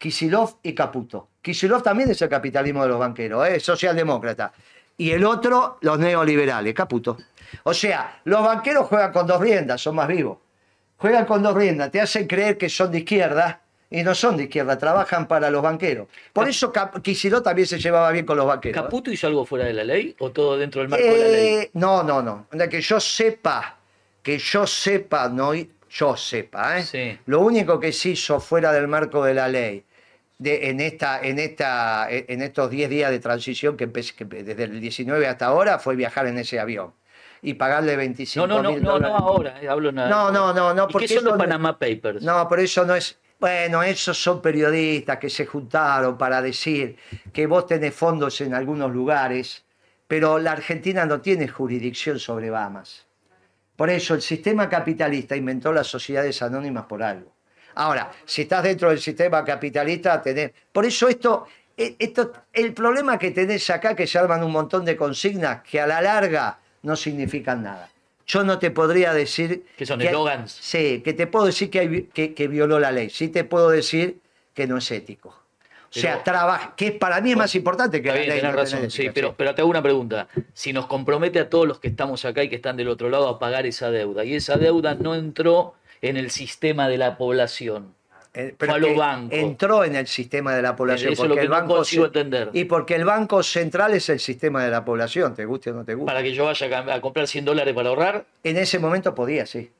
[0.00, 1.28] Kisilov y Caputo.
[1.42, 3.56] Kisilov también es el capitalismo de los banqueros, ¿eh?
[3.56, 4.50] es socialdemócrata.
[4.96, 7.18] Y el otro, los neoliberales, Caputo.
[7.64, 10.38] O sea, los banqueros juegan con dos riendas, son más vivos.
[10.96, 13.60] Juegan con dos riendas, te hacen creer que son de izquierda
[13.90, 16.08] y no son de izquierda, trabajan para los banqueros.
[16.32, 18.78] Por eso Kicillof también se llevaba bien con los banqueros.
[18.78, 18.82] ¿eh?
[18.82, 21.46] ¿Caputo hizo algo fuera de la ley o todo dentro del marco de la ley?
[21.56, 22.46] Eh, no, no, no.
[22.52, 23.76] De que yo sepa,
[24.22, 25.52] que yo sepa, no,
[25.90, 26.82] yo sepa, ¿eh?
[26.84, 27.18] Sí.
[27.26, 29.84] Lo único que se hizo fuera del marco de la ley,
[30.40, 34.64] de, en, esta, en, esta, en estos 10 días de transición que, empecé, que desde
[34.64, 36.94] el 19 hasta ahora, fue viajar en ese avión
[37.42, 39.16] y pagarle 25 No, no, no, mil no, no dólares.
[39.20, 40.08] ahora, eh, hablo nada.
[40.08, 42.22] No, no, no, no, ¿Y porque qué son los no- Panama Papers?
[42.22, 43.18] No, pero eso no es.
[43.38, 46.96] Bueno, esos son periodistas que se juntaron para decir
[47.32, 49.64] que vos tenés fondos en algunos lugares,
[50.06, 53.06] pero la Argentina no tiene jurisdicción sobre Bahamas.
[53.76, 57.32] Por eso el sistema capitalista inventó las sociedades anónimas por algo.
[57.74, 60.50] Ahora, si estás dentro del sistema capitalista, tenés.
[60.72, 64.84] Por eso esto, eh, esto, el problema que tenés acá, que se arman un montón
[64.84, 67.88] de consignas que a la larga no significan nada.
[68.26, 69.64] Yo no te podría decir.
[69.76, 70.52] Que son eslogans.
[70.52, 73.10] Sí, que te puedo decir que, hay- que, que violó la ley.
[73.10, 74.20] Sí te puedo decir
[74.54, 75.30] que no es ético.
[75.30, 78.38] O sea, trabaja, que para mí es más importante que la bien, ley.
[78.38, 80.28] tenés no tener razón, sí, pero, pero te hago una pregunta.
[80.52, 83.28] Si nos compromete a todos los que estamos acá y que están del otro lado
[83.28, 87.94] a pagar esa deuda, y esa deuda no entró en el sistema de la población,
[88.32, 89.32] Eh, fue a los que bancos.
[89.38, 91.12] entró en el sistema de la población.
[91.12, 92.50] Eso es lo que el no banco consigo ce- entender.
[92.52, 95.84] Y porque el Banco Central es el sistema de la población, te guste o no
[95.84, 96.06] te guste.
[96.06, 99.70] para que yo vaya a comprar 100 dólares para ahorrar, En ese momento podía, sí.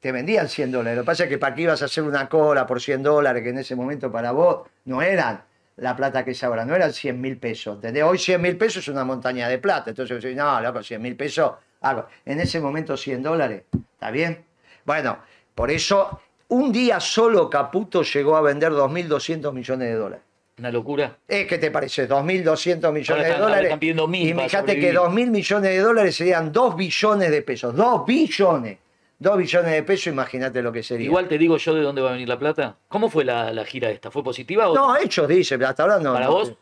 [0.00, 0.96] Te vendían 100 dólares.
[0.96, 3.42] Lo que pasa es que para qué ibas a hacer una cola por 100 dólares,
[3.42, 5.42] que en ese momento para vos no eran
[5.76, 7.74] la plata que es ahora, no eran 100 mil pesos.
[7.76, 8.02] ¿entendés?
[8.04, 9.90] Hoy 100 mil pesos es una montaña de plata.
[9.90, 11.52] Entonces no, loco, 100 mil pesos,
[11.82, 12.06] hago.
[12.24, 14.42] En ese momento 100 dólares, ¿está bien?
[14.86, 15.18] Bueno,
[15.60, 20.24] por eso un día solo Caputo llegó a vender 2.200 millones de dólares.
[20.58, 21.18] una locura.
[21.28, 22.08] Eh, ¿Qué te parece?
[22.08, 23.64] 2.200 millones de dólares.
[23.64, 25.28] están pidiendo mil y fíjate que sobrevivir.
[25.28, 27.76] 2.000 millones de dólares serían 2 billones de pesos.
[27.76, 28.78] 2 billones.
[29.18, 31.04] 2 billones de pesos, imagínate lo que sería.
[31.04, 32.78] Igual te digo yo de dónde va a venir la plata.
[32.88, 34.10] ¿Cómo fue la, la gira esta?
[34.10, 36.14] ¿Fue positiva o No, ellos dicen, hasta ahora no.
[36.14, 36.32] ¿Para no.
[36.32, 36.54] vos?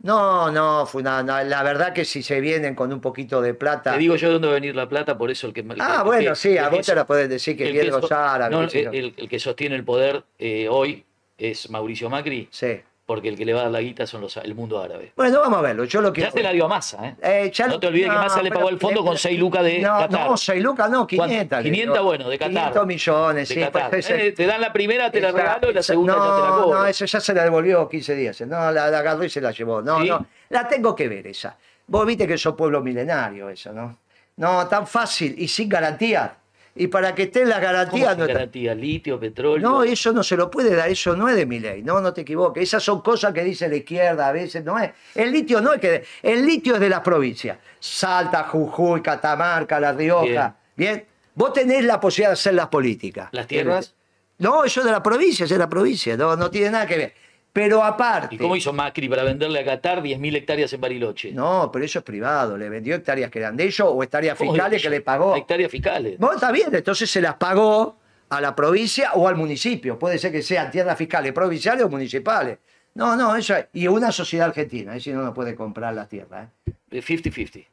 [0.00, 3.54] No, no, fue una, no, la verdad que si se vienen con un poquito de
[3.54, 3.92] plata.
[3.92, 5.60] Te digo yo de dónde va a venir la plata, por eso el que...
[5.60, 8.74] el ah, bueno, que- sí, a vos te la podés decir que los árabes.
[8.74, 11.04] no, el, el que sostiene el poder eh, hoy
[11.38, 12.80] es Mauricio Macri, Sí.
[13.06, 15.12] Porque el que le va a dar la guita son los, el mundo árabe.
[15.14, 15.84] Bueno, vamos a verlo.
[15.84, 16.30] Yo lo quiero.
[16.30, 17.16] Ya se la dio a Massa, ¿eh?
[17.22, 19.62] Eh, ya No te olvides que Massa le pero- pagó el fondo con 6 lucas
[19.62, 20.30] de no, Qatar.
[20.30, 21.58] No, 6 lucas no, 500.
[21.62, 22.04] le 500, dio.
[22.04, 22.52] bueno, de Qatar.
[22.52, 23.60] 500 millones, De sí.
[23.60, 23.90] Qatar.
[23.90, 26.42] pues, Eh, te dan la primera, te la regalo, y la segunda no, ya te
[26.50, 26.78] la cobro.
[26.78, 28.40] No, eso ya se la devolvió 15 días.
[28.42, 29.82] No, la, la agarró y se la llevó.
[29.82, 30.08] No, ¿Sí?
[30.08, 31.56] no, la tengo que ver esa.
[31.86, 33.98] Vos viste que sos pueblo milenario eso, ¿no?
[34.36, 36.36] No, tan fácil y sin garantía.
[36.76, 38.74] Y para que esté la ¿Cómo garantía sin no está- garantía?
[38.74, 39.68] Litio, petróleo.
[39.68, 42.12] No, eso no se lo puede dar, eso no es de mi ley, no, no
[42.12, 42.62] te equivoques.
[42.64, 44.90] Esas son cosas que dice la izquierda a veces, no es.
[45.14, 46.04] El litio no es que.
[46.22, 47.58] El litio es de las provincias.
[47.78, 50.56] Salta, Jujuy, Catamarca, La Rioja.
[50.76, 51.04] Bien.
[51.36, 53.28] Vos tenés la posibilidad de hacer las políticas.
[53.32, 53.94] ¿Las tierras?
[54.38, 56.96] No, eso es de la provincia, es de la provincia, no, no tiene nada que
[56.96, 57.14] ver.
[57.54, 58.34] Pero aparte.
[58.34, 61.30] ¿Y cómo hizo Macri para venderle a Qatar 10.000 hectáreas en Bariloche?
[61.30, 62.58] No, pero eso es privado.
[62.58, 65.36] Le vendió hectáreas que eran de ellos o hectáreas ¿Cómo fiscales que le pagó.
[65.36, 66.18] Hectáreas fiscales.
[66.18, 67.96] Bueno, está bien, entonces se las pagó
[68.28, 69.96] a la provincia o al municipio.
[69.96, 72.58] Puede ser que sean tierras fiscales provinciales o municipales.
[72.94, 73.66] No, no, eso es.
[73.72, 76.48] Y una sociedad argentina, es decir, no no puede comprar las tierras.
[76.66, 76.72] ¿eh?
[76.90, 77.68] De 50-50.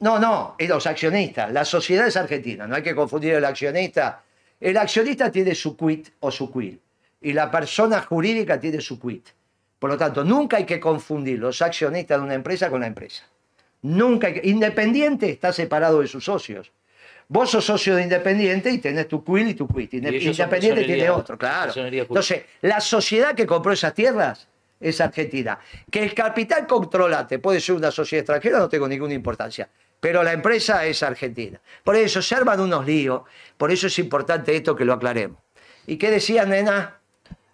[0.00, 1.52] No, no, es los accionistas.
[1.52, 4.24] La sociedad es argentina, no hay que confundir el accionista.
[4.58, 6.80] El accionista tiene su quit o su quit
[7.20, 9.28] y la persona jurídica tiene su quit.
[9.78, 13.24] Por lo tanto, nunca hay que confundir los accionistas de una empresa con la empresa.
[13.82, 16.72] Nunca hay que- Independiente está separado de sus socios.
[17.28, 19.92] Vos sos socio de Independiente y tenés tu quit y tu quit.
[19.94, 21.72] Independiente tiene otro, claro.
[22.14, 24.48] Entonces, la sociedad que compró esas tierras
[24.80, 25.58] es argentina.
[25.90, 29.68] Que el capital controlante puede ser una sociedad extranjera, no tengo ninguna importancia.
[30.00, 31.60] Pero la empresa es argentina.
[31.84, 33.22] Por eso se arman unos líos.
[33.56, 35.38] Por eso es importante esto que lo aclaremos.
[35.86, 36.97] ¿Y qué decías, nena?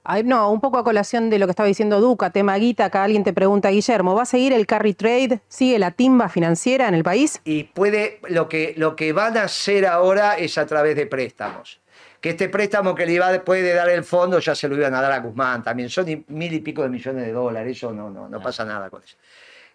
[0.07, 3.05] Ay, no, un poco a colación de lo que estaba diciendo Duca, tema guita, acá
[3.05, 5.40] alguien te pregunta, Guillermo, ¿va a seguir el carry trade?
[5.49, 7.40] ¿Sigue la timba financiera en el país?
[7.45, 11.81] Y puede, lo que, lo que van a hacer ahora es a través de préstamos.
[12.21, 15.01] Que este préstamo que le iba, puede dar el fondo ya se lo iban a
[15.01, 15.88] dar a Guzmán también.
[15.88, 19.03] Son mil y pico de millones de dólares, eso no, no, no pasa nada con
[19.03, 19.17] eso.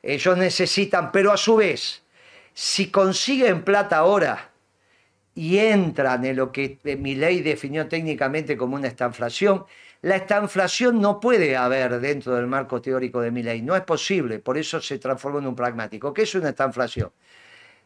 [0.04, 2.04] Ellos necesitan, pero a su vez,
[2.54, 4.52] si consiguen plata ahora
[5.34, 9.66] y entran en lo que mi ley definió técnicamente como una estanflación,
[10.02, 14.40] la estanflación no puede haber dentro del marco teórico de mi ley, no es posible,
[14.40, 16.14] por eso se transformó en un pragmático.
[16.14, 17.12] ¿Qué es una estanflación?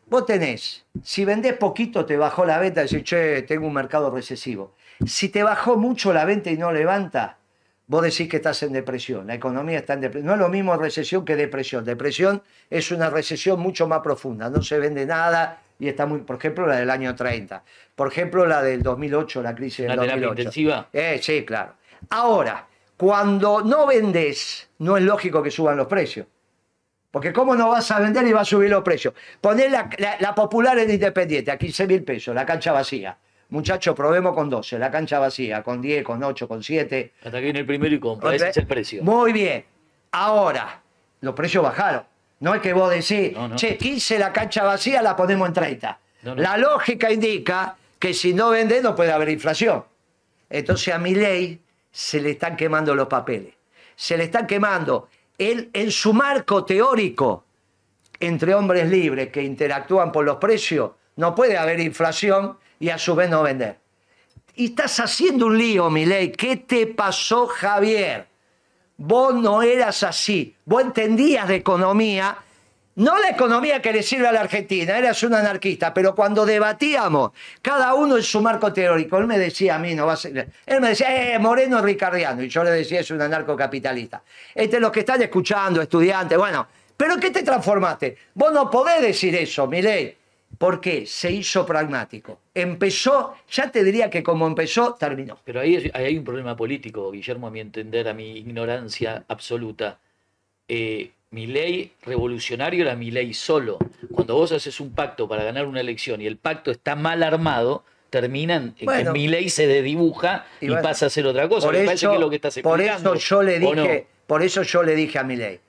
[0.05, 4.75] Vos tenés, si vendés poquito te bajó la venta, decís, che, tengo un mercado recesivo.
[5.05, 7.37] Si te bajó mucho la venta y no levanta,
[7.87, 10.27] vos decís que estás en depresión, la economía está en depresión.
[10.27, 11.83] No es lo mismo recesión que depresión.
[11.83, 16.35] Depresión es una recesión mucho más profunda, no se vende nada y está muy, por
[16.35, 17.63] ejemplo, la del año 30.
[17.95, 20.41] Por ejemplo, la del 2008, la crisis del ¿Una terapia 2008.
[20.41, 20.89] intensiva?
[20.93, 21.73] Eh, sí, claro.
[22.09, 26.27] Ahora, cuando no vendés, no es lógico que suban los precios.
[27.11, 29.13] Porque ¿cómo no vas a vender y va a subir los precios?
[29.39, 33.15] Poner la, la- la popular en Independiente a 15 mil pesos, la cancha vacía.
[33.49, 37.13] Muchachos, probemos con 12, la cancha vacía, con 10, con 8, con 7.
[37.23, 38.33] Hasta que viene el primero y compra.
[38.33, 39.03] Ese es el precio.
[39.03, 39.63] Muy bien.
[40.11, 40.81] Ahora,
[41.21, 42.03] los precios bajaron.
[42.39, 43.55] No es que vos decís, No, no.
[43.55, 45.99] che, 15 la cancha vacía, la ponemos en 30.
[46.23, 46.41] No, no.
[46.41, 49.83] La lógica indica que si no vende no puede haber inflación.
[50.49, 51.59] Entonces a mi ley
[51.93, 53.53] se le están quemando los papeles.
[53.95, 55.09] Se le están quemando.
[55.37, 57.45] Él, en su marco teórico,
[58.19, 63.13] entre hombres libres que interactúan por los precios, no puede haber inflación y a su
[63.13, 63.77] vez no vender.
[64.55, 66.31] Y estás haciendo un lío, Milei.
[66.31, 68.27] ¿Qué te pasó, Javier?
[68.97, 70.55] Vos no eras así.
[70.65, 72.37] Vos entendías de economía,
[72.95, 77.31] no la economía que le sirve a la Argentina, eras un anarquista, pero cuando debatíamos,
[77.61, 80.47] cada uno en su marco teórico, él me decía a mí, no va a ser.
[80.65, 84.21] Él me decía, eh, Moreno ricardiano, y yo le decía, es un anarcocapitalista.
[84.53, 88.17] Este, los que están escuchando, estudiantes, bueno, ¿pero qué te transformaste?
[88.35, 90.15] Vos no podés decir eso, Milei.
[90.55, 91.07] ¿Por qué?
[91.07, 92.39] Se hizo pragmático.
[92.53, 95.39] Empezó, ya te diría que como empezó, terminó.
[95.43, 99.25] Pero ahí, es- ahí hay un problema político, Guillermo, a mi entender, a mi ignorancia
[99.27, 99.99] absoluta.
[100.67, 103.79] Eh, mi ley revolucionario era mi ley solo.
[104.11, 107.83] Cuando vos haces un pacto para ganar una elección y el pacto está mal armado,
[108.11, 109.11] terminan en Bueno.
[109.11, 111.65] que mi ley se desdibuja y, bueno, pasa a ser otra cosa.
[111.65, 114.43] Por Me parece eso, que es lo que estás por eso yo le dije, por
[114.43, 115.59] eso yo le dije a Milei,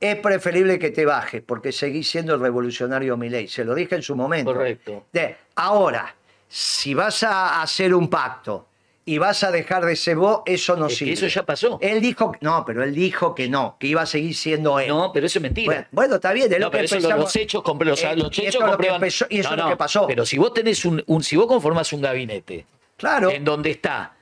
[0.00, 3.46] es preferible que te bajes, porque seguís siendo el revolucionario Milei.
[3.46, 4.54] Se lo dije en su momento.
[4.54, 5.04] Correcto.
[5.12, 6.14] De, ahora,
[6.48, 8.68] si vas a hacer un pacto
[9.04, 11.12] y vas a dejar de ser vos, eso no Es que sirve.
[11.14, 11.78] eso ya pasó.
[11.80, 14.88] Él dijo, no, pero él dijo que no, que iba a seguir siendo él.
[14.88, 15.66] No, pero eso es mentira.
[15.72, 18.02] Bueno, bueno, está bien, es No, lo que pero eso lo- empezamos- los hechos, los,
[18.02, 20.06] Eh, los y hechos que comprueban- y eso No, es lo que pasó.
[20.06, 23.30] Pero si vos tenés un, un- si vos conformás un gabinete Claro.
[23.30, 24.14] en donde está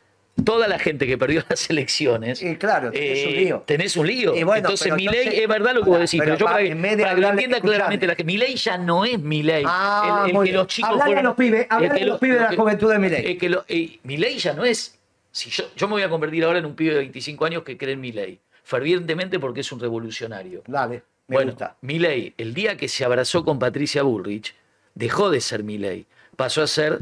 [0.44, 3.62] toda la gente que perdió las elecciones, Y claro, tenés un eh, lío.
[3.66, 4.34] tenés un lío.
[4.36, 6.52] Y bueno, entonces mi ley es verdad lo que vos decís, pero pero, yo pa-
[6.52, 7.60] para, en que lo entienda escuchame.
[7.76, 9.64] claramente la gente, mi ley ya no es mi ley.
[9.66, 10.56] Ah, el, el muy que bien.
[10.62, 12.56] los chicos Hablale a los pibes, el que a los lo- pibes de la que-
[12.56, 14.98] juventud de que lo- eh, mi ley ya no es.
[15.30, 17.76] Si yo, yo me voy a convertir ahora en un pibe de 25 años que
[17.76, 20.62] cree en mi ley, fervientemente porque es un revolucionario.
[20.66, 21.76] Dale, me bueno, gusta.
[21.82, 24.54] Milei, el día que se abrazó con Patricia Bullrich,
[24.94, 27.00] dejó de ser Milei, pasó a ser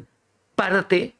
[0.54, 1.12] parte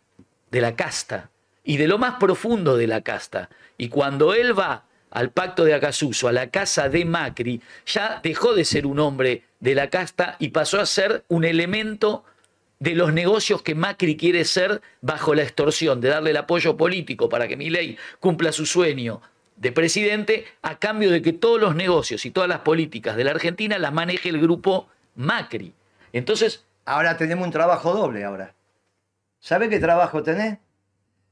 [0.50, 1.30] de la casta
[1.66, 3.50] y de lo más profundo de la casta.
[3.76, 8.54] Y cuando él va al pacto de Acasuso, a la casa de Macri, ya dejó
[8.54, 12.24] de ser un hombre de la casta y pasó a ser un elemento
[12.78, 17.28] de los negocios que Macri quiere ser bajo la extorsión, de darle el apoyo político
[17.28, 19.20] para que Milei cumpla su sueño
[19.56, 23.30] de presidente, a cambio de que todos los negocios y todas las políticas de la
[23.32, 25.72] Argentina las maneje el grupo Macri.
[26.12, 28.54] Entonces, Ahora tenemos un trabajo doble ahora.
[29.40, 30.58] ¿Sabe qué trabajo tenés?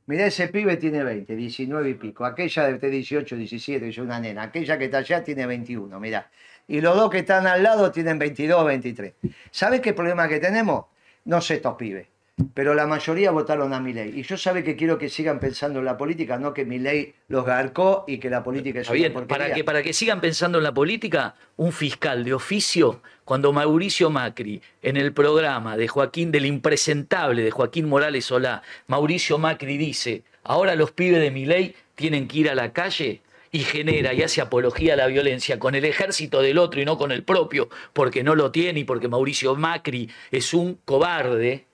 [0.06, 2.26] Mirá, ese pibe tiene 20, 19 y pico.
[2.26, 4.42] Aquella de 18, 17, es una nena.
[4.42, 6.30] Aquella que está allá tiene 21, mirá.
[6.68, 9.14] Y los dos que están al lado tienen 22, 23.
[9.50, 10.86] ¿Sabes qué problema que tenemos?
[11.24, 12.06] No sé estos pibes,
[12.52, 14.12] pero la mayoría votaron a mi ley.
[14.14, 17.14] Y yo sabe que quiero que sigan pensando en la política, no que mi ley
[17.28, 19.38] los garcó y que la política es una bien, porquería.
[19.38, 24.10] para que, para que sigan pensando en la política, un fiscal de oficio, cuando Mauricio
[24.10, 30.22] Macri, en el programa de Joaquín, del impresentable de Joaquín Morales Solá, Mauricio Macri dice,
[30.42, 34.22] ahora los pibes de mi ley tienen que ir a la calle y genera y
[34.22, 37.68] hace apología a la violencia con el ejército del otro y no con el propio,
[37.92, 41.64] porque no lo tiene y porque Mauricio Macri es un cobarde,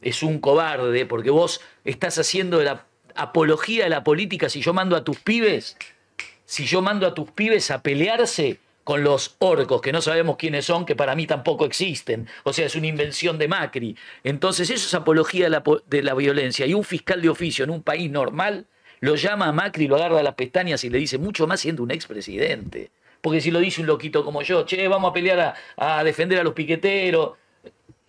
[0.00, 4.48] es un cobarde, porque vos estás haciendo la apología de la política.
[4.48, 5.76] Si yo mando a tus pibes,
[6.44, 10.64] si yo mando a tus pibes a pelearse con los orcos, que no sabemos quiénes
[10.64, 12.26] son, que para mí tampoco existen.
[12.42, 13.96] O sea, es una invención de Macri.
[14.24, 16.66] Entonces, eso es apología de la, de la violencia.
[16.66, 18.66] Y un fiscal de oficio en un país normal
[19.00, 21.82] lo llama a Macri, lo agarra a las pestañas y le dice mucho más siendo
[21.82, 22.90] un expresidente.
[23.20, 25.40] Porque si lo dice un loquito como yo, che, vamos a pelear
[25.76, 27.32] a, a defender a los piqueteros,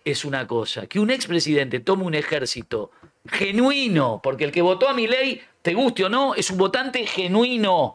[0.04, 0.86] es una cosa.
[0.86, 2.90] Que un expresidente tome un ejército
[3.30, 7.06] genuino, porque el que votó a mi ley, te guste o no, es un votante
[7.06, 7.94] genuino.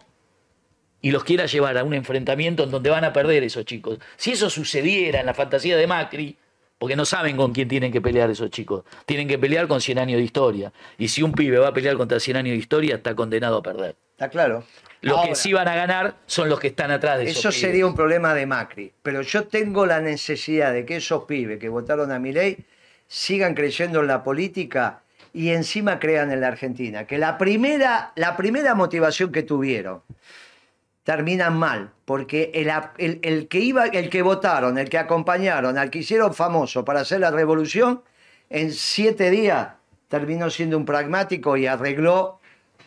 [1.02, 4.00] Y los quiera llevar a un enfrentamiento en donde van a perder esos chicos.
[4.18, 6.36] Si eso sucediera en la fantasía de Macri,
[6.78, 8.86] porque no saben con quién tienen que pelear esos chicos.
[9.06, 10.72] Tienen que pelear con 100 años de historia.
[10.98, 13.64] Y si un pibe va a pelear contra 100 años de historia, está condenado a
[13.64, 13.96] perder.
[14.12, 14.64] Está claro.
[15.02, 17.50] Los Ahora, que sí van a ganar son los que están atrás de esos Eso
[17.50, 17.62] pibes.
[17.62, 18.94] sería un problema de Macri.
[19.02, 22.58] Pero yo tengo la necesidad de que esos pibes que votaron a mi ley
[23.08, 25.02] sigan creyendo en la política
[25.34, 27.06] y encima crean en la Argentina.
[27.06, 30.02] Que la primera, la primera motivación que tuvieron
[31.10, 36.36] terminan mal, porque el, que iba, el que votaron, el que acompañaron, al que hicieron
[36.36, 38.04] famoso para hacer la revolución,
[38.48, 39.69] en siete días
[40.08, 42.39] terminó siendo un pragmático y arregló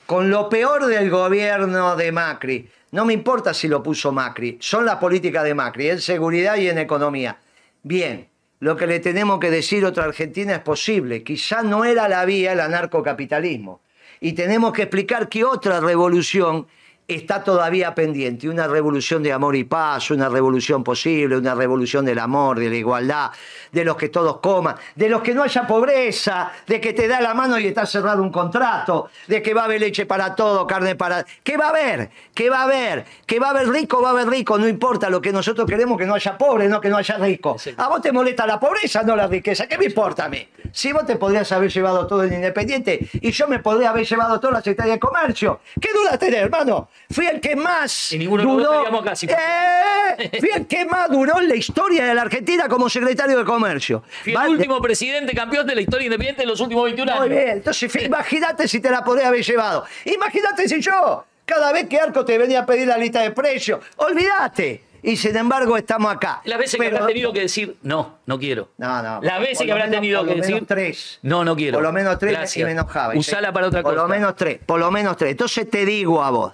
[0.07, 2.71] con lo peor del gobierno de Macri.
[2.93, 6.69] No me importa si lo puso Macri, son las políticas de Macri, en seguridad y
[6.69, 7.39] en economía.
[7.83, 8.29] Bien,
[8.61, 11.25] lo que le tenemos que decir otra Argentina es posible.
[11.25, 13.81] Quizá no era la vía el anarcocapitalismo.
[14.21, 16.69] Y tenemos que explicar que otra revolución
[17.09, 18.49] está todavía pendiente.
[18.49, 22.77] Una revolución de amor y paz, una revolución posible, una revolución del amor, de la
[22.77, 23.31] igualdad,
[23.71, 27.21] de los que todos coman, de los que no haya pobreza, de que te da
[27.21, 30.67] la mano y está cerrado un contrato, de que va a haber leche para todo,
[30.67, 31.25] carne para...
[31.43, 32.11] ¿Qué va a haber?
[32.35, 33.05] ¿Qué va a haber?
[33.27, 34.01] ¿Que va a haber rico?
[34.01, 36.81] Va a haber rico, no importa lo que nosotros queremos que no haya pobre, no
[36.81, 37.57] que no haya rico.
[37.59, 37.75] Sí.
[37.77, 39.67] A vos te molesta la pobreza, no la riqueza.
[39.67, 40.47] ¿Qué me importa a mí?
[40.73, 44.41] Si vos te podrías haber llevado todo en Independiente y yo me podría haber llevado
[44.41, 45.61] todo en la Secretaría de Comercio.
[45.81, 46.89] ¿Qué duda tenés, hermano?
[47.11, 48.71] Fui el que más Y ninguno duró.
[48.73, 50.31] estaríamos acá, si- ¡Eh!
[50.41, 54.03] Fui el que más duró en la historia de la Argentina como secretario de Comercio.
[54.23, 57.21] Fui Va- el último presidente campeón de la historia independiente de los últimos 21 Muy
[57.27, 57.37] años.
[57.37, 59.85] bien, entonces imagínate si te la podría haber llevado.
[60.07, 63.81] Imagínate si yo, cada vez que Arco te venía a pedir la lista de precios,
[63.97, 64.85] olvídate.
[65.05, 66.41] Y sin embargo estamos acá.
[66.45, 68.69] Las veces que Pero- habrá tenido que decir, no, no quiero.
[68.79, 69.21] No, no.
[69.21, 71.19] Las veces Por que habrá menos- tenido por que lo menos decir, tres.
[71.23, 71.75] no, no quiero.
[71.79, 72.57] Por lo menos tres Gracias.
[72.63, 73.15] y me enojaba.
[73.17, 74.03] Usala para otra por cosa.
[74.05, 75.33] lo menos tres, por lo menos tres.
[75.33, 76.53] Entonces te digo a vos,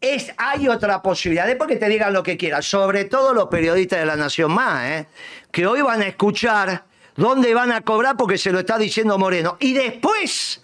[0.00, 4.00] es, hay otra posibilidad, después que te digan lo que quieras, sobre todo los periodistas
[4.00, 5.06] de la Nación Más, ¿eh?
[5.50, 6.84] que hoy van a escuchar
[7.16, 9.56] dónde van a cobrar porque se lo está diciendo Moreno.
[9.60, 10.62] Y después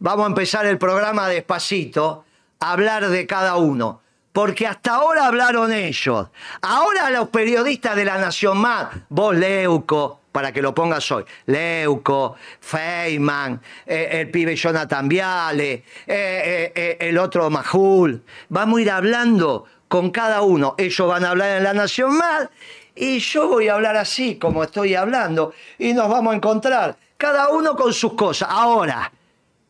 [0.00, 2.24] vamos a empezar el programa despacito,
[2.58, 4.00] a hablar de cada uno.
[4.32, 6.28] Porque hasta ahora hablaron ellos.
[6.62, 12.34] Ahora los periodistas de la Nación Más, vos Leuco, para que lo pongas hoy, Leuco,
[12.60, 19.66] Feynman, eh, el pibe Jonathan Viale, eh, eh, el otro Majul, vamos a ir hablando
[19.86, 20.74] con cada uno.
[20.78, 22.48] Ellos van a hablar en la Nación Más
[22.94, 27.50] y yo voy a hablar así como estoy hablando y nos vamos a encontrar, cada
[27.50, 28.48] uno con sus cosas.
[28.50, 29.12] Ahora,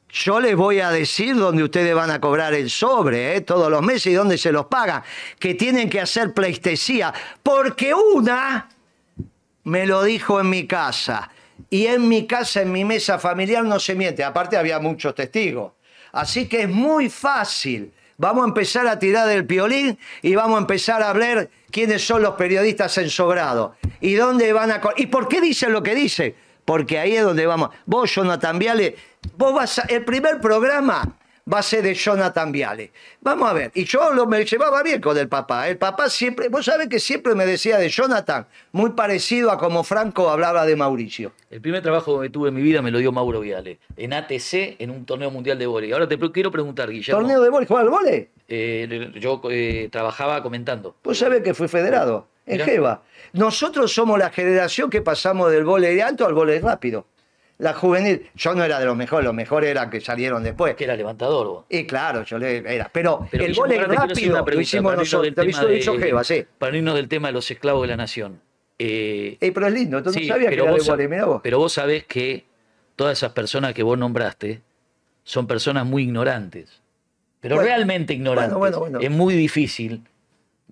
[0.09, 4.07] yo les voy a decir dónde ustedes van a cobrar el sobre todos los meses
[4.07, 5.03] y dónde se los pagan.
[5.38, 7.14] Que tienen que hacer pleistesía.
[7.42, 8.68] Porque una
[9.64, 11.31] me lo dijo en mi casa.
[11.70, 14.25] Y en mi casa, en mi mesa familiar, no se miente.
[14.25, 15.72] Aparte había muchos testigos.
[16.12, 17.92] Así que es muy fácil.
[18.18, 22.22] Vamos a empezar a tirar del piolín y vamos a empezar a hablar quiénes son
[22.22, 23.72] los periodistas ensobrados.
[24.01, 24.81] Y dónde van a...
[24.96, 26.35] ¿Y por qué dicen lo que dicen?
[26.64, 27.70] Porque ahí es donde vamos.
[27.87, 28.96] Vos, Jonathan Viale,
[29.37, 29.83] vos vas a...
[29.83, 31.17] El primer programa
[31.50, 32.92] va a ser de Jonathan Viale.
[33.20, 33.70] Vamos a ver.
[33.74, 35.68] Y yo lo, me llevaba bien con el papá.
[35.68, 36.48] El papá siempre...
[36.48, 40.76] Vos sabés que siempre me decía de Jonathan, muy parecido a como Franco hablaba de
[40.76, 41.32] Mauricio.
[41.50, 44.80] El primer trabajo que tuve en mi vida me lo dio Mauro Viale, en ATC,
[44.80, 45.92] en un torneo mundial de vóley.
[45.92, 47.20] Ahora te quiero preguntar, Guillermo.
[47.20, 47.66] ¿Torneo de vóley?
[47.66, 48.28] ¿Juega al vóley?
[48.48, 50.96] Eh, yo eh, trabajaba comentando.
[51.02, 52.60] Vos sabés que fui federado en.
[52.60, 53.02] Jeva.
[53.32, 57.06] Nosotros somos la generación que pasamos del vóley alto al vóley rápido.
[57.63, 60.75] La juvenil, yo no era de los mejores, los mejores eran que salieron después.
[60.75, 61.65] Que era levantador vos.
[61.69, 62.90] Y claro, yo le era.
[62.92, 65.46] Pero, Pero el hacer rápido lo hicimos para no irnos nosotros.
[65.48, 66.44] hizo, de- hizo Jeva, sí.
[66.58, 68.40] Para no irnos del tema de los esclavos de la nación.
[68.79, 71.40] Eh, Ey, pero es lindo, entonces sí, no sabía que era de vos, mirá vos.
[71.44, 72.46] pero vos sabés que
[72.96, 74.60] todas esas personas que vos nombraste
[75.23, 76.83] son personas muy ignorantes.
[77.40, 78.54] Pero Bueno, realmente ignorantes.
[78.56, 79.06] bueno, bueno, bueno.
[79.06, 80.02] Es muy difícil.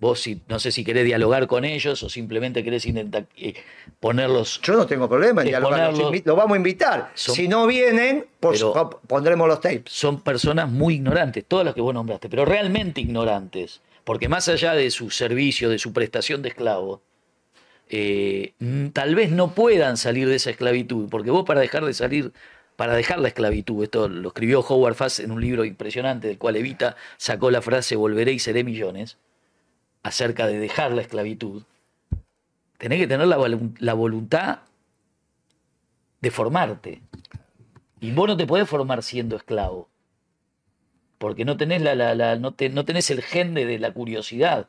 [0.00, 3.52] Vos, si, no sé si querés dialogar con ellos o simplemente querés intentar eh,
[4.00, 4.58] ponerlos.
[4.62, 7.10] Yo no tengo problema en dialogar, los, vamos a invitar.
[7.14, 8.24] Son- si no vienen,
[8.58, 8.72] su-
[9.06, 9.82] pondremos los tapes.
[9.92, 13.82] Son personas muy ignorantes, todas las que vos nombraste, pero realmente ignorantes.
[14.04, 17.02] Porque más allá de su servicio, de su prestación de esclavo,
[17.90, 18.54] eh,
[18.92, 22.32] tal vez no puedan salir de esa esclavitud, porque vos para dejar de salir,
[22.76, 26.56] para dejar la esclavitud, esto lo escribió Howard Fass en un libro impresionante del cual
[26.56, 29.18] Evita sacó la frase volveré y seré millones,
[30.02, 31.62] acerca de dejar la esclavitud,
[32.78, 33.36] tenés que tener la,
[33.78, 34.60] la voluntad
[36.20, 37.02] de formarte.
[38.00, 39.88] Y vos no te podés formar siendo esclavo,
[41.18, 43.92] porque no tenés, la, la- la- no te- no tenés el gen de, de la
[43.92, 44.68] curiosidad,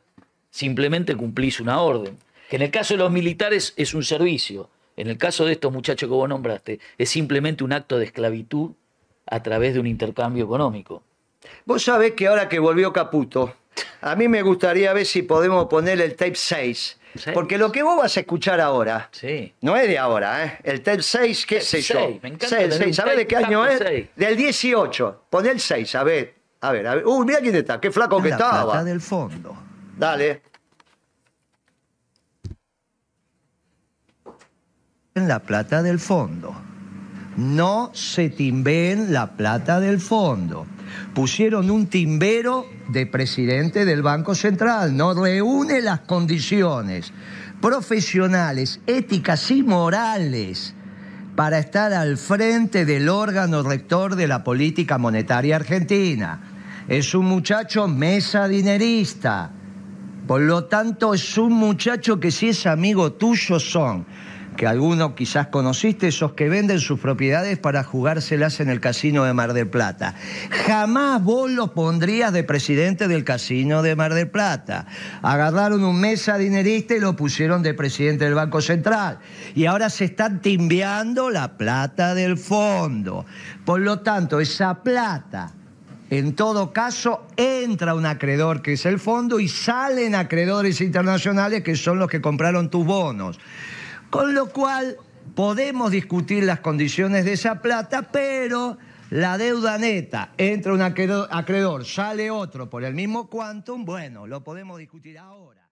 [0.50, 2.18] simplemente cumplís una orden.
[2.50, 5.72] Que en el caso de los militares es un servicio, en el caso de estos
[5.72, 8.72] muchachos que vos nombraste, es simplemente un acto de esclavitud
[9.26, 11.02] a través de un intercambio económico.
[11.64, 13.54] Vos sabés que ahora que volvió Caputo,
[14.00, 16.98] a mí me gustaría ver si podemos poner el tape 6.
[17.14, 17.30] Sí.
[17.34, 19.52] Porque lo que vos vas a escuchar ahora, Sí.
[19.60, 20.58] no es de ahora, ¿eh?
[20.64, 21.94] El tape 6, qué sé yo.
[21.94, 22.86] seis, me encanta Seis, seis.
[22.86, 23.78] un ¿Sabés de qué año es?
[23.78, 24.06] seis.
[24.16, 25.24] Del 18.
[25.28, 26.34] Poné el 6, a ver.
[26.62, 27.06] A ver, a ver.
[27.06, 28.84] Uy, mira quién está, qué flaco que la plata estaba.
[28.84, 29.54] del fondo.
[29.98, 30.42] Dale.
[35.14, 36.54] En la plata del fondo.
[37.36, 40.66] No se timbeen la plata del fondo.
[41.14, 44.96] Pusieron un timbero de presidente del Banco Central.
[44.96, 47.12] No reúne las condiciones
[47.60, 50.74] profesionales, éticas y morales
[51.36, 56.40] para estar al frente del órgano rector de la política monetaria argentina.
[56.88, 59.50] Es un muchacho mesa dinerista.
[60.26, 64.04] Por lo tanto, es un muchacho que si es amigo tuyo son,
[64.56, 69.32] que algunos quizás conociste, esos que venden sus propiedades para jugárselas en el casino de
[69.32, 70.14] Mar del Plata.
[70.66, 74.86] Jamás vos lo pondrías de presidente del casino de Mar del Plata.
[75.22, 79.18] Agarraron un mesa dinerista y lo pusieron de presidente del Banco Central.
[79.54, 83.24] Y ahora se están timbeando la plata del fondo.
[83.64, 85.52] Por lo tanto, esa plata
[86.12, 91.74] en todo caso, entra un acreedor que es el fondo y salen acreedores internacionales que
[91.74, 93.40] son los que compraron tus bonos.
[94.12, 94.98] Con lo cual,
[95.34, 98.76] podemos discutir las condiciones de esa plata, pero
[99.08, 104.78] la deuda neta, entra un acreedor, sale otro por el mismo quantum, bueno, lo podemos
[104.78, 105.66] discutir ahora.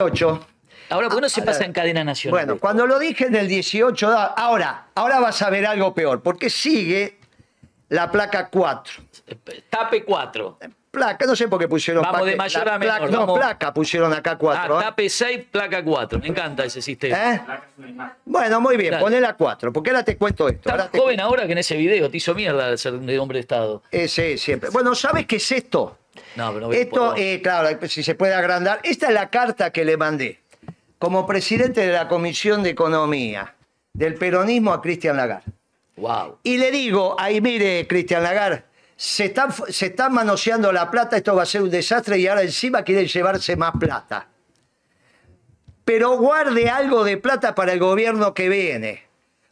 [0.00, 0.46] 8.
[0.90, 2.38] Ahora, ¿por qué no se ahora- pasa en cadena nacional?
[2.46, 6.22] Bueno, cuando lo dije en el 18, da- ahora, ahora vas a ver algo peor,
[6.22, 7.18] porque sigue
[7.88, 9.02] la placa 4.
[9.70, 10.58] Tape 4.
[10.98, 13.34] Placa, no sé por qué pusieron Vamos placa- de mayor la a menor, placa- no,
[13.34, 14.78] placa pusieron acá Ah, 4.
[14.80, 16.18] tape 6, placa 4.
[16.18, 17.34] Me encanta ese sistema.
[17.34, 17.40] ¿Eh?
[18.24, 19.02] Bueno, muy bien, Dale.
[19.02, 20.68] poné la 4, porque ahora te cuento esto.
[20.70, 22.10] Estás joven ahora que en ese video.
[22.10, 23.82] Te hizo mierda de ser un hombre de Estado.
[23.90, 24.70] Ese siempre.
[24.70, 25.98] Bueno, ¿sabes qué es esto?
[26.36, 28.80] No, pero no Esto, eh, claro, si se puede agrandar.
[28.82, 30.40] Esta es la carta que le mandé
[30.98, 33.54] como presidente de la Comisión de Economía
[33.92, 35.52] del peronismo a Cristian Lagarde.
[35.96, 36.38] Wow.
[36.42, 38.64] Y le digo, ahí mire, Cristian Lagarde,
[39.00, 42.42] se están, se están manoseando la plata, esto va a ser un desastre y ahora
[42.42, 44.26] encima quieren llevarse más plata.
[45.84, 49.04] Pero guarde algo de plata para el gobierno que viene.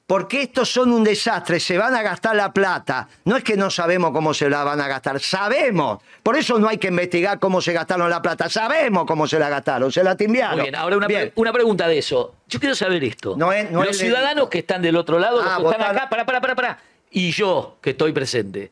[0.09, 3.09] Porque estos son un desastre, se van a gastar la plata.
[3.25, 6.01] No es que no sabemos cómo se la van a gastar, sabemos.
[6.25, 9.49] Por eso no hay que investigar cómo se gastaron la plata, sabemos cómo se la
[9.49, 10.57] gastaron, se la timbiaron.
[10.57, 11.21] Muy bien, ahora una, Bien.
[11.21, 12.35] pre- una pregunta de eso.
[12.49, 13.35] Yo quiero saber esto.
[13.37, 14.51] No es- no los es ciudadanos delito.
[14.51, 16.79] que están del otro lado, Ah, los que están acá, para, para, para, para,
[17.11, 18.71] y yo que estoy presente,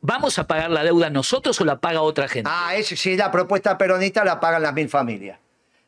[0.00, 2.50] ¿vamos a pagar la deuda nosotros o la paga otra gente?
[2.52, 5.38] Ah, es, si es la propuesta peronista la pagan las mil familias.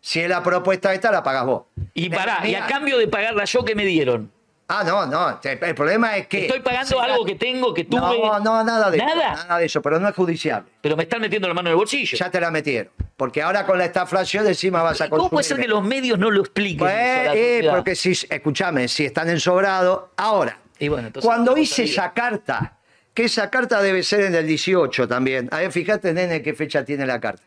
[0.01, 1.65] Si es la propuesta esta, la pagas vos.
[1.95, 4.31] y pará, y a cambio de pagarla yo, ¿qué me dieron?
[4.73, 5.41] Ah, no, no.
[5.43, 6.47] El problema es que.
[6.47, 8.01] Estoy pagando algo que tengo, que tuve.
[8.01, 9.33] No, no, nada de ¿Nada?
[9.35, 9.43] eso.
[9.49, 10.65] Nada de eso, pero no es judicial.
[10.81, 12.17] Pero me están metiendo la mano en el bolsillo.
[12.17, 12.93] Ya te la metieron.
[13.17, 15.19] Porque ahora con la estaflación encima vas a consumir.
[15.19, 16.79] ¿Cómo puede ser que los medios no lo expliquen?
[16.79, 20.13] Pues, eso eh, porque si, escúchame, si están en sobrado.
[20.17, 22.79] Ahora, Y bueno, entonces, cuando hice esa carta,
[23.15, 25.49] que esa carta debe ser en el 18 también.
[25.53, 27.43] A ver, fíjate, nene, qué fecha tiene la carta.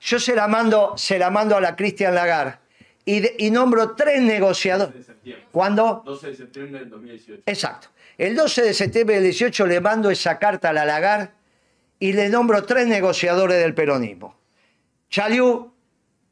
[0.00, 2.58] Yo se la mando, se la mando a la Cristian Lagarde
[3.04, 5.06] y, de- y nombro tres negociadores.
[5.52, 6.02] ¿Cuándo?
[6.04, 7.42] 12 de septiembre del 2018.
[7.46, 7.88] Exacto.
[8.18, 11.32] El 12 de septiembre del 18 le mando esa carta a la Lagar
[11.98, 14.36] y le nombro tres negociadores del peronismo.
[15.10, 15.72] Chaliú,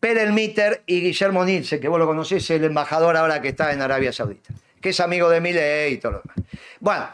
[0.00, 4.12] Perelmiter y Guillermo Nilsen, que vos lo conocés, el embajador ahora que está en Arabia
[4.12, 4.52] Saudita.
[4.80, 6.36] que es amigo de Milei y todo lo demás.
[6.80, 7.06] Bueno,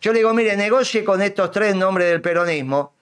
[0.00, 2.92] yo le digo, mire, negocie con estos tres nombres del peronismo,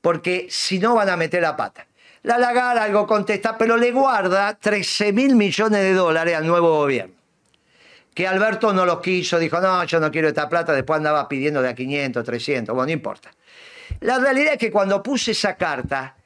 [0.00, 1.86] porque si no van a meter la pata.
[2.22, 7.14] La Lagar algo contesta, pero le guarda 13 mil millones de dólares al nuevo gobierno.
[8.14, 11.60] Que Alberto no los quiso, dijo, no, yo no quiero esta plata, después andaba pidiendo
[11.60, 13.30] de a 500, 300, bueno, no importa.
[14.00, 16.16] La realidad es que cuando puse esa carta,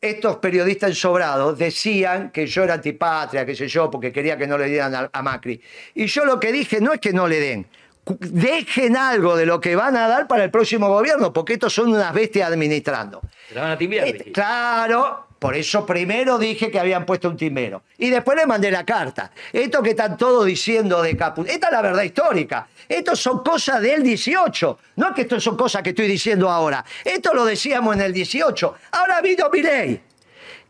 [0.00, 4.58] estos periodistas ensobrados decían que yo era antipatria, qué sé yo, porque quería que no
[4.58, 5.60] le dieran a, Macri.
[5.94, 7.66] Y yo lo que dije no es que no le den,
[8.06, 11.92] dejen algo de lo que van a dar para el próximo gobierno, porque estos son
[11.92, 13.20] unas bestias administrando.
[13.54, 14.32] La van a timbiar, Eh, dijiste.
[14.32, 17.82] Claro, por eso primero dije que habían puesto un timbero.
[17.98, 19.30] Y después le mandé la carta.
[19.52, 21.48] Esto que están todos diciendo de Caput.
[21.48, 22.68] Esta es la verdad histórica.
[22.88, 24.78] Esto son cosas del 18.
[24.96, 26.84] No es que esto son cosas que estoy diciendo ahora.
[27.04, 28.74] Esto lo decíamos en el 18.
[28.92, 30.00] Ahora vino Milei.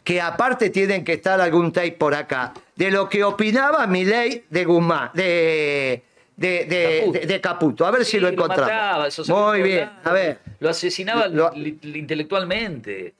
[0.02, 2.52] Que aparte tienen que estar algún tape por acá.
[2.74, 5.10] De lo que opinaba Milei de Guzmán.
[5.14, 6.02] De.
[6.36, 7.18] De, de, Caputo.
[7.18, 7.86] de- de Caputo.
[7.86, 8.66] A ver si lo encontramos.
[8.66, 9.90] mataba, eso Muy bien.
[10.04, 10.38] A ver.
[10.60, 13.14] Lo asesinaba Lo- li- li- intelectualmente.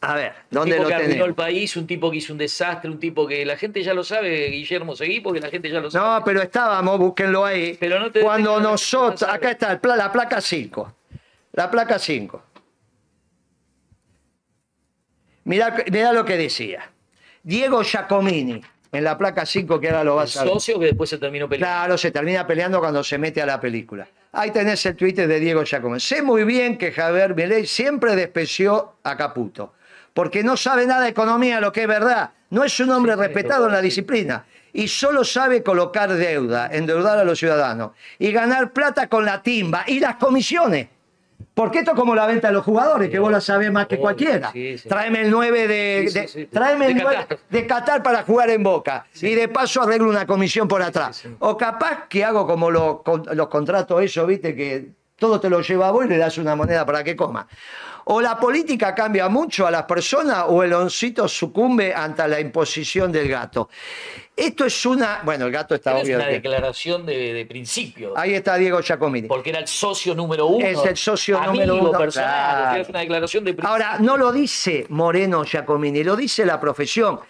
[0.00, 0.32] A ver.
[0.32, 2.98] Un ¿Dónde tipo lo que arruinó el país, un tipo que hizo un desastre, un
[2.98, 5.90] tipo que la gente ya lo sabe, Guillermo Seguí, porque la gente ya lo No,
[5.90, 6.22] sabe.
[6.24, 7.76] pero estábamos, búsquenlo ahí.
[7.78, 10.92] Pero no te Cuando nosotros, no acá está el la placa 5.
[11.52, 12.42] La placa 5.
[15.44, 16.90] Mirá, mirá lo que decía.
[17.42, 18.60] Diego Giacomini,
[18.92, 20.52] en la placa 5, que ahora lo vas a ver.
[20.52, 21.74] socio que después se terminó peleando.
[21.74, 24.08] Claro, se termina peleando cuando se mete a la película.
[24.32, 26.00] Ahí tenés el Twitter de Diego Giacomini.
[26.00, 29.74] Sé muy bien que Javier Milei siempre despreció a Caputo,
[30.14, 32.30] porque no sabe nada de economía, lo que es verdad.
[32.50, 34.44] No es un hombre Sí, sí, respetado en la disciplina.
[34.72, 39.84] Y solo sabe colocar deuda, endeudar a los ciudadanos y ganar plata con la timba
[39.86, 40.88] y las comisiones.
[41.60, 43.96] Porque esto es como la venta de los jugadores, que vos la sabés más que
[43.96, 44.50] Obvio, cualquiera.
[44.50, 44.88] sí, sí.
[44.88, 47.38] Tráeme el 9 de, de- tráeme el De 9 Qatar.
[47.50, 49.04] de Qatar para jugar en Boca.
[49.20, 51.22] Y de paso arreglo una comisión por atrás.
[51.40, 53.00] O capaz que hago como los,
[53.34, 56.56] los contratos esos, viste, que todo te lo lleva a vos y le das una
[56.56, 57.46] moneda para que coma.
[58.06, 63.12] O la política cambia mucho a las personas o el oncito sucumbe ante la imposición
[63.12, 63.68] del gato.
[64.40, 65.20] Esto es una...
[65.24, 66.16] Bueno, el gato está Pero es obvio.
[66.16, 68.14] una que- declaración de, de principio.
[68.16, 69.28] Ahí está Diego Giacomini.
[69.28, 70.66] Porque era el socio número uno.
[70.66, 72.30] Es el socio amigo número uno, personal.
[72.30, 72.70] claro.
[72.70, 73.70] o sea, es una declaración de principio.
[73.70, 77.20] Ahora, no lo dice Moreno Giacomini, lo dice la profesión.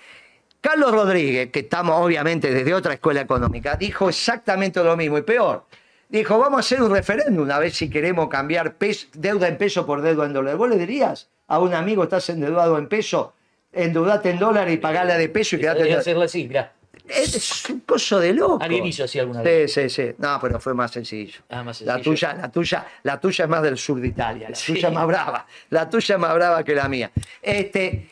[0.61, 5.65] Carlos Rodríguez, que estamos obviamente desde otra escuela económica, dijo exactamente lo mismo y peor.
[6.09, 8.77] Dijo, vamos a hacer un referéndum a ver si queremos cambiar
[9.15, 10.59] deuda en peso por deuda en dólares.
[10.59, 13.33] ¿Vos le dirías a un amigo, estás endeudado en peso,
[13.73, 16.07] endeudate en dólares y pagala de peso y quedate en Debería dólares?
[16.07, 16.73] hacerlo así, mirá.
[17.13, 18.59] Es un coso de loco.
[18.61, 19.73] Alguien hizo así alguna Sí, vez.
[19.73, 20.13] sí, sí.
[20.19, 21.41] No, pero fue más sencillo.
[21.49, 22.11] Ah, más La sencillo.
[22.15, 24.49] tuya, la tuya, la tuya es más del sur de Italia.
[24.51, 24.75] La Sí.
[24.75, 25.47] tuya es más brava.
[25.71, 27.11] La tuya es más brava que la mía.
[27.43, 28.09] Este,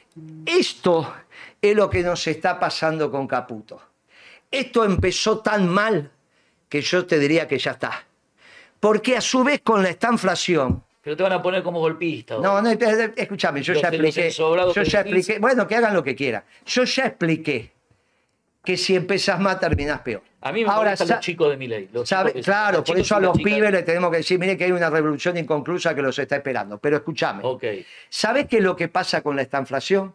[0.47, 1.15] esto
[1.61, 3.81] es lo que nos está pasando con Caputo.
[4.51, 6.11] Esto empezó tan mal
[6.69, 8.05] que yo te diría que ya está.
[8.81, 12.37] Porque a su vez con la estanflación, Pero te van a poner como golpista.
[12.37, 12.43] ¿o?
[12.43, 14.31] no, no, eh, eh, escúchame, yo Los ya expliqué.
[14.31, 15.39] Yo ya expliqué.
[15.39, 16.45] Bueno, que hagan lo que quieran.
[16.67, 17.73] Yo ya expliqué
[18.69, 20.21] que si empezás mal terminás peor.
[20.43, 21.89] A mí me Ahora, los chicos de mi ley.
[22.45, 25.39] claro, por eso a los pibes le tenemos que decir, mire que hay una revolución
[25.39, 26.77] inconclusa que los está esperando.
[26.77, 27.65] Pero escúchame, Ok.
[28.11, 30.15] ¿sabés qué es lo que pasa con la estanflación?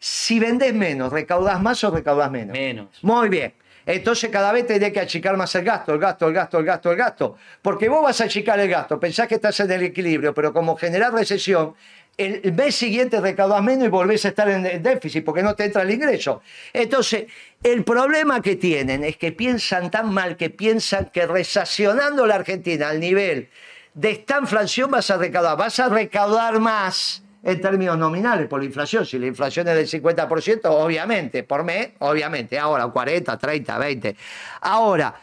[0.00, 2.58] Si vendés menos, ¿recaudás más o recaudás menos?
[2.58, 2.88] Menos.
[3.02, 3.54] Muy bien.
[3.86, 6.90] Entonces cada vez tenés que achicar más el gasto, el gasto, el gasto, el gasto,
[6.90, 7.36] el gasto.
[7.62, 10.74] Porque vos vas a achicar el gasto, pensás que estás en el equilibrio, pero como
[10.74, 11.76] generás recesión,
[12.16, 15.82] el mes siguiente recaudás menos y volvés a estar en déficit porque no te entra
[15.82, 16.42] el ingreso.
[16.72, 17.26] Entonces,
[17.62, 22.88] el problema que tienen es que piensan tan mal que piensan que resacionando la Argentina
[22.88, 23.48] al nivel
[23.94, 28.66] de esta inflación vas a recaudar, vas a recaudar más en términos nominales por la
[28.66, 29.04] inflación.
[29.04, 32.58] Si la inflación es del 50%, obviamente, por mes, obviamente.
[32.58, 34.16] Ahora, 40, 30, 20.
[34.60, 35.14] Ahora,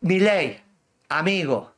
[0.00, 0.58] mi ley,
[1.08, 1.73] amigo,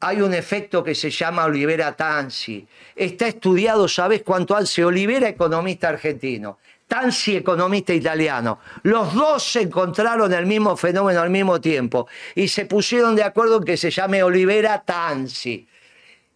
[0.00, 2.66] hay un efecto que se llama Olivera Tansi.
[2.94, 4.84] Está estudiado, ¿sabes cuánto hace?
[4.84, 6.58] Olivera, economista argentino.
[6.86, 8.60] Tansi, economista italiano.
[8.82, 13.64] Los dos encontraron el mismo fenómeno al mismo tiempo y se pusieron de acuerdo en
[13.64, 15.68] que se llame Olivera Tansi.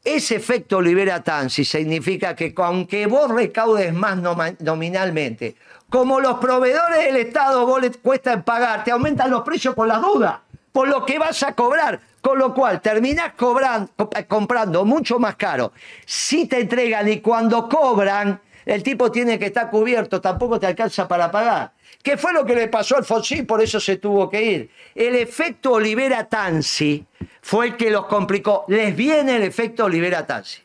[0.05, 4.19] Ese efecto Olivera Tansi significa que aunque vos recaudes más
[4.59, 5.55] nominalmente,
[5.89, 10.03] como los proveedores del Estado vos les cuesta pagar, te aumentan los precios por las
[10.03, 10.41] dudas,
[10.73, 15.37] por lo que vas a cobrar, con lo cual terminás cobran- comp- comprando mucho más
[15.37, 15.73] caro.
[16.07, 21.07] Si te entregan y cuando cobran, el tipo tiene que estar cubierto, tampoco te alcanza
[21.07, 21.73] para pagar.
[22.03, 23.45] ¿Qué fue lo que le pasó a Alfonsín?
[23.47, 24.71] Por eso se tuvo que ir.
[24.95, 27.05] El efecto Olivera Tansi
[27.43, 28.65] fue el que los complicó.
[28.69, 30.63] Les viene el efecto Olivera Tansi.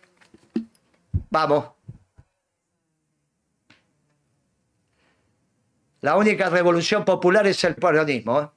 [1.29, 1.65] Vamos.
[6.01, 8.41] La única revolución popular es el peronismo.
[8.41, 8.47] ¿eh?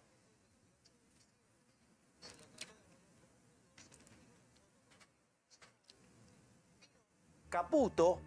[7.71, 8.19] Caputo,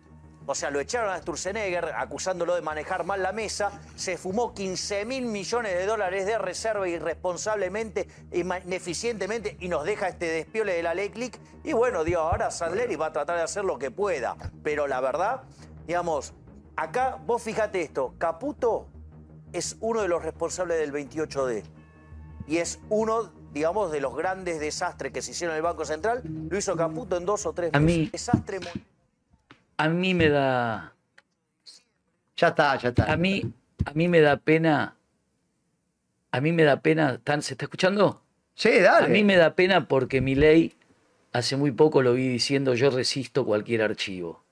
[0.45, 5.03] o sea, lo echaron a Sturzenegger acusándolo de manejar mal la mesa, se fumó 15
[5.03, 10.93] mil millones de dólares de reserva irresponsablemente, ineficientemente y nos deja este despiole de la
[10.93, 11.37] ley click.
[11.65, 14.37] Y bueno, digo, ahora Sandleri va a tratar de hacer lo que pueda.
[14.63, 15.41] Pero la verdad,
[15.87, 16.33] digamos,
[16.77, 18.87] acá vos fíjate esto, Caputo
[19.51, 21.63] es uno de los responsables del 28D
[22.47, 26.21] y es uno, digamos, de los grandes desastres que se hicieron en el Banco Central.
[26.49, 27.97] Lo hizo Caputo en dos o tres A meses.
[27.99, 28.59] mí- Desastre
[29.83, 30.93] A mí me da.
[32.37, 33.11] Ya está, ya está.
[33.11, 33.43] A mí,
[33.85, 34.95] a mí me da pena.
[36.31, 37.19] A mí me da pena.
[37.21, 38.21] ¿Tan- ¿Se está escuchando?
[38.55, 39.07] Sí, dale.
[39.07, 40.73] A mí me da pena porque mi ley
[41.33, 44.45] hace muy poco lo vi diciendo yo resisto cualquier archivo.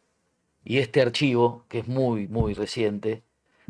[0.65, 3.23] Y este archivo, que es muy, muy reciente,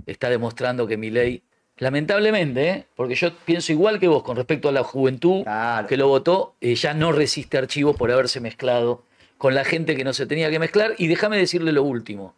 [0.07, 1.43] está demostrando que mi ley,
[1.77, 2.87] lamentablemente, ¿eh?
[2.95, 5.87] porque yo pienso igual que vos con respecto a la juventud Claro.
[5.87, 9.03] que lo votó, eh, ya no resiste archivos por haberse mezclado
[9.41, 10.93] con la gente que no se tenía que mezclar.
[10.99, 12.35] Y déjame decirle lo último,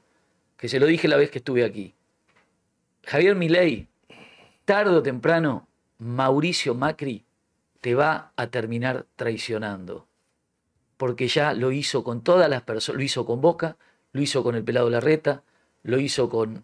[0.56, 1.94] que se lo dije la vez que estuve aquí.
[3.04, 3.90] Javier Milei,
[4.64, 7.26] tarde o temprano, Mauricio Macri
[7.82, 10.08] te va a terminar traicionando.
[10.96, 13.76] Porque ya lo hizo con todas las personas, lo hizo con Boca,
[14.14, 15.44] lo hizo con el pelado Larreta,
[15.84, 16.64] lo hizo con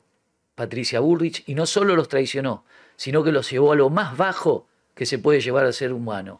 [0.55, 2.63] Patricia Bullrich, y no solo los traicionó,
[2.95, 6.39] sino que los llevó a lo más bajo que se puede llevar a ser humano,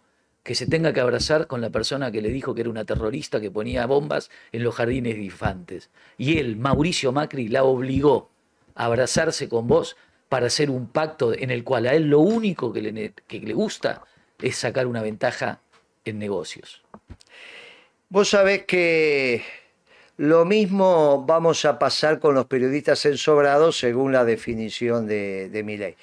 [0.49, 3.39] que se tenga que abrazar con la persona que le dijo que era una terrorista
[3.39, 5.91] que ponía bombas en los jardines de infantes.
[6.17, 8.31] Y él, Mauricio Macri, la obligó
[8.73, 9.95] a abrazarse con vos
[10.27, 13.53] para hacer un pacto en el cual a él lo único que le, que le
[13.53, 14.01] gusta
[14.41, 15.61] es sacar una ventaja
[16.03, 16.81] en negocios.
[18.09, 19.43] Vos sabés que
[20.17, 25.77] lo mismo vamos a pasar con los periodistas ensobrados según la definición de, de mi
[25.77, 25.95] ley.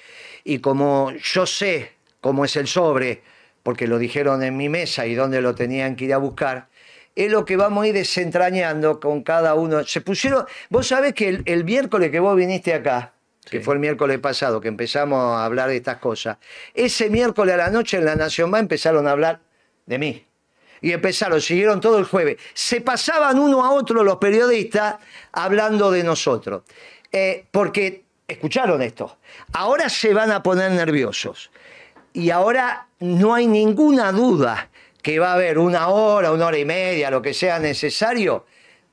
[0.45, 1.91] Y como yo sé
[2.21, 3.35] cómo es el sobre,
[3.67, 6.69] porque lo dijeron en mi mesa y dónde lo tenían que ir a buscar,
[7.17, 9.83] es lo que vamos a ir desentrañando con cada uno.
[9.83, 13.11] Se pusieron, vos sabés que el, el miércoles que vos viniste acá,
[13.43, 13.63] que Sí.
[13.65, 16.37] fue el miércoles pasado, que empezamos a hablar de estas cosas,
[16.73, 19.41] ese miércoles a la noche en La Nación Más empezaron a hablar
[19.85, 20.25] de mí.
[20.79, 22.37] Y empezaron, siguieron todo el jueves.
[22.53, 24.95] Se pasaban uno a otro los periodistas
[25.33, 26.63] hablando de nosotros.
[27.11, 29.17] Eh, porque, escucharon esto,
[29.51, 31.51] ahora se van a poner nerviosos.
[32.17, 34.69] Y ahora no hay ninguna duda
[35.03, 38.45] que va a haber una hora, una hora y media, lo que sea necesario,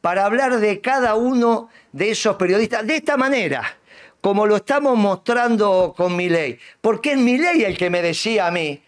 [0.02, 3.62] para hablar de cada uno de esos periodistas de esta manera,
[4.20, 6.58] como lo estamos mostrando con Milei.
[6.82, 8.82] Porque es Milei el que me decía a mí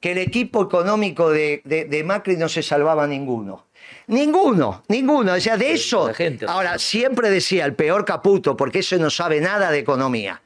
[0.00, 3.66] que el equipo económico de, de- de Macri no se salvaba ninguno.
[4.06, 5.34] Ninguno, ninguno.
[5.34, 6.12] O sea, de eso.
[6.14, 6.46] gente.
[6.48, 10.40] Ahora, siempre decía el peor caputo, porque ese no sabe nada de economía.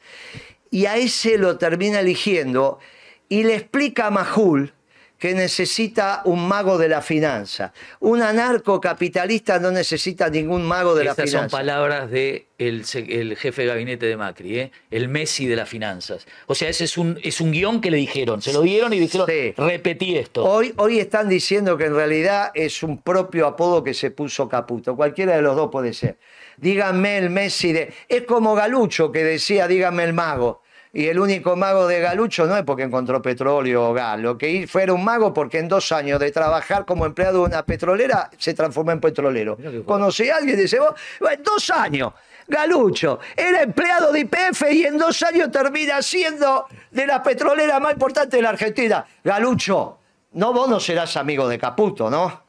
[0.71, 2.81] Y a ese lo termina eligiendo
[3.29, 4.73] y le explica a Majul
[5.19, 7.73] que necesita un mago de la finanza.
[8.01, 11.57] Un anarcocapitalista no necesita ningún mago de la Estas son finanza.
[11.57, 14.73] palabras del de el jefe de gabinete de Macri, ¿eh?
[14.91, 16.27] el Messi de las finanzas.
[16.47, 18.43] O sea, ese es un, es un guion que le dijeron.
[18.43, 19.55] Se lo dieron y dijeron, Sí.
[19.57, 20.45] repetí esto.
[20.45, 24.97] Hoy, hoy están diciendo que en realidad es un propio apodo que se puso Caputo.
[24.97, 26.19] Cualquiera de los dos puede ser.
[26.59, 27.93] Díganme el Messi de.
[28.09, 30.63] Es como Galucho que decía, díganme el mago.
[30.99, 34.19] Y el único mago de Galucho no es porque encontró petróleo o gas.
[34.19, 37.45] Lo que hi- fuera un mago porque en dos años de trabajar como empleado de
[37.51, 39.59] una petrolera se transformó en petrolero.
[39.85, 40.95] Conocí a alguien y dice, vos,
[41.31, 42.15] en dos años.
[42.49, 47.93] Galucho era empleado de IPF y en dos años termina siendo de la petrolera más
[47.93, 49.05] importante de la Argentina.
[49.23, 49.99] Galucho,
[50.33, 52.45] no vos no serás amigo de Caputo, ¿no?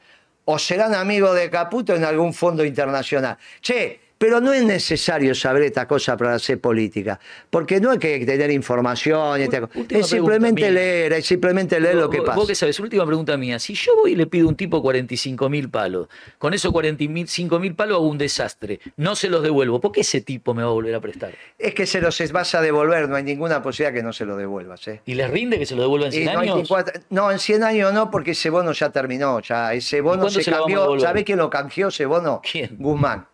[0.46, 3.36] O serán amigos de Caputo en algún fondo internacional.
[3.60, 7.18] Che, pero no es necesario saber esta cosa para hacer política,
[7.50, 9.78] porque no hay que tener información, y esta cosa.
[9.78, 10.70] última es simplemente mía.
[10.70, 12.36] leer, es simplemente leer lo que pasa.
[12.36, 13.58] Vos que sabes, última pregunta mía.
[13.58, 16.08] Si yo voy y le pido a un tipo 45 mil palos,
[16.38, 20.20] con esos 45 mil palos hago un desastre, no se los devuelvo, ¿por qué ese
[20.20, 21.32] tipo me va a volver a prestar?
[21.58, 24.36] Es que se los vas a devolver, no hay ninguna posibilidad que no se lo
[24.36, 24.86] devuelvas.
[24.88, 25.00] ¿eh?
[25.06, 26.68] ¿Y les rinde que se lo devuelvan en Y 100 no, hay años?
[26.68, 29.40] 54 no, en 100 años no, porque ese bono ya terminó.
[29.40, 29.72] Ya.
[29.72, 30.98] Ese bono se cambió.
[30.98, 32.40] ¿Sabés quién lo canjeó ese bono?
[32.42, 32.76] ¿Quién?
[32.78, 33.26] Guzmán.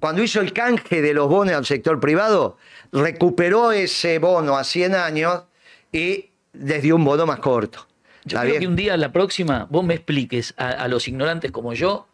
[0.00, 2.56] Cuando hizo el canje de los bonos al sector privado,
[2.92, 5.42] recuperó ese bono a 100 años
[5.92, 7.86] y les dio un bono más corto.
[8.24, 8.60] Yo ¿Está creo bien?
[8.60, 12.06] que un día, la próxima, vos me expliques a, a los ignorantes como yo,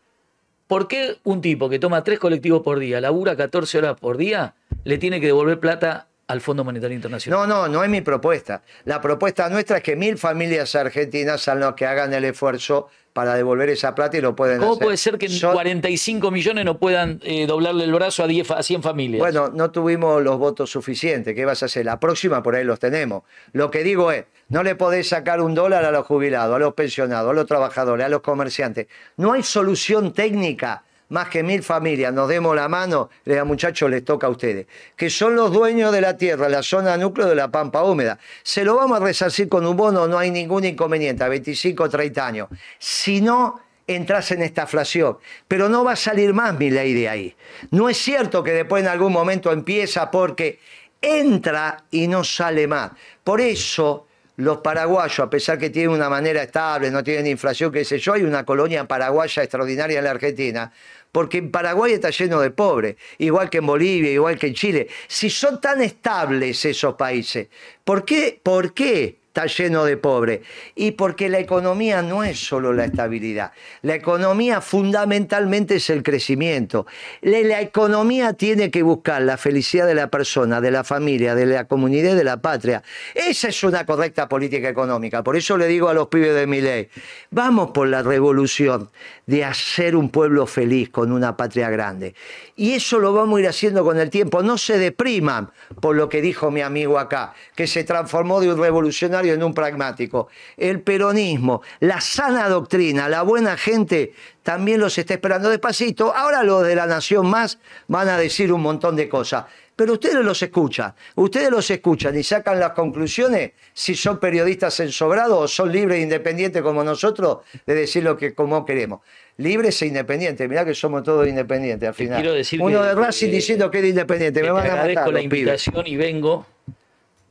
[0.67, 4.55] ¿por qué un tipo que toma tres colectivos por día, labura 14 horas por día,
[4.85, 7.41] le tiene que devolver plata al Fondo Monetario Internacional?
[7.41, 8.63] No, no, no es mi propuesta.
[8.85, 13.35] La propuesta nuestra es que mil familias argentinas sean los que hagan el esfuerzo para
[13.35, 14.85] devolver esa plata y lo pueden ¿Cómo hacer.
[14.85, 18.47] puede ser que en Son- 45 millones no puedan eh, doblarle el brazo a, 10,
[18.47, 19.19] fa- a 100 familias?
[19.19, 21.35] Bueno, no tuvimos los votos suficientes.
[21.35, 21.85] ¿Qué vas a hacer?
[21.85, 23.25] La próxima por ahí los tenemos.
[23.53, 26.75] Lo que digo es, no le podés sacar un dólar a los jubilados, a los
[26.75, 28.87] pensionados, a los trabajadores, a los comerciantes.
[29.17, 33.91] No hay solución técnica más que mil familias nos demos la mano, le diga, muchachos,
[33.91, 37.35] les toca a ustedes, que son los dueños de la tierra, la zona núcleo de
[37.35, 38.19] la pampa húmeda.
[38.43, 41.89] Se lo vamos a resarcir con un bono, no hay ningún inconveniente, a 25 o
[41.89, 42.49] 30 años.
[42.79, 45.19] Si no, entras en esta inflación.
[45.49, 47.37] Pero no va a salir más mi ley de ahí.
[47.73, 50.61] No es cierto que después en algún momento empieza porque
[51.01, 52.93] entra y no sale más.
[53.25, 54.07] Por eso
[54.37, 58.15] los paraguayos, a pesar que tienen una manera estable, no tienen inflación, qué sé yo,
[58.15, 60.73] hay una colonia paraguaya extraordinaria en la Argentina,
[61.13, 64.89] porque en Paraguay está lleno de pobres, igual que en Bolivia, igual que en Chile.
[65.09, 67.49] Si son tan estables esos países,
[67.85, 68.41] ¿por qué?
[68.43, 69.20] ¿Por qué?
[69.31, 70.41] Está lleno de pobres.
[70.75, 73.53] Y porque la economía no es solo la estabilidad.
[73.83, 76.87] La economía fundamentalmente es el crecimiento.
[77.21, 81.67] La, economía tiene que buscar la felicidad de la persona, de la familia, de la
[81.67, 82.83] comunidad, de la patria.
[83.15, 85.23] Esa es una correcta política económica.
[85.23, 86.89] Por eso le digo a los pibes de mi ley,
[87.31, 88.91] vamos por la revolución
[89.27, 92.15] de hacer un pueblo feliz con una patria grande.
[92.57, 94.43] Y eso lo vamos a ir haciendo con el tiempo.
[94.43, 98.59] No se depriman por lo que dijo mi amigo acá, que se transformó de un
[98.61, 100.29] revolucionario en un pragmático.
[100.57, 104.13] El peronismo, la sana doctrina, la buena gente
[104.43, 106.15] también los está esperando despacito.
[106.15, 107.59] Ahora los de la Nación Más
[107.89, 109.45] van a decir un montón de cosas.
[109.81, 115.39] Pero ustedes los escuchan, ustedes los escuchan y sacan las conclusiones si son periodistas ensobrados
[115.39, 119.01] o son libres e independientes como nosotros de decir lo que como queremos.
[119.39, 122.45] Libres e independientes, mirá que somos todos independientes al final.
[122.61, 125.11] Uno de Racing diciendo que es independiente, me van a matar.
[125.11, 126.45] la invitación y vengo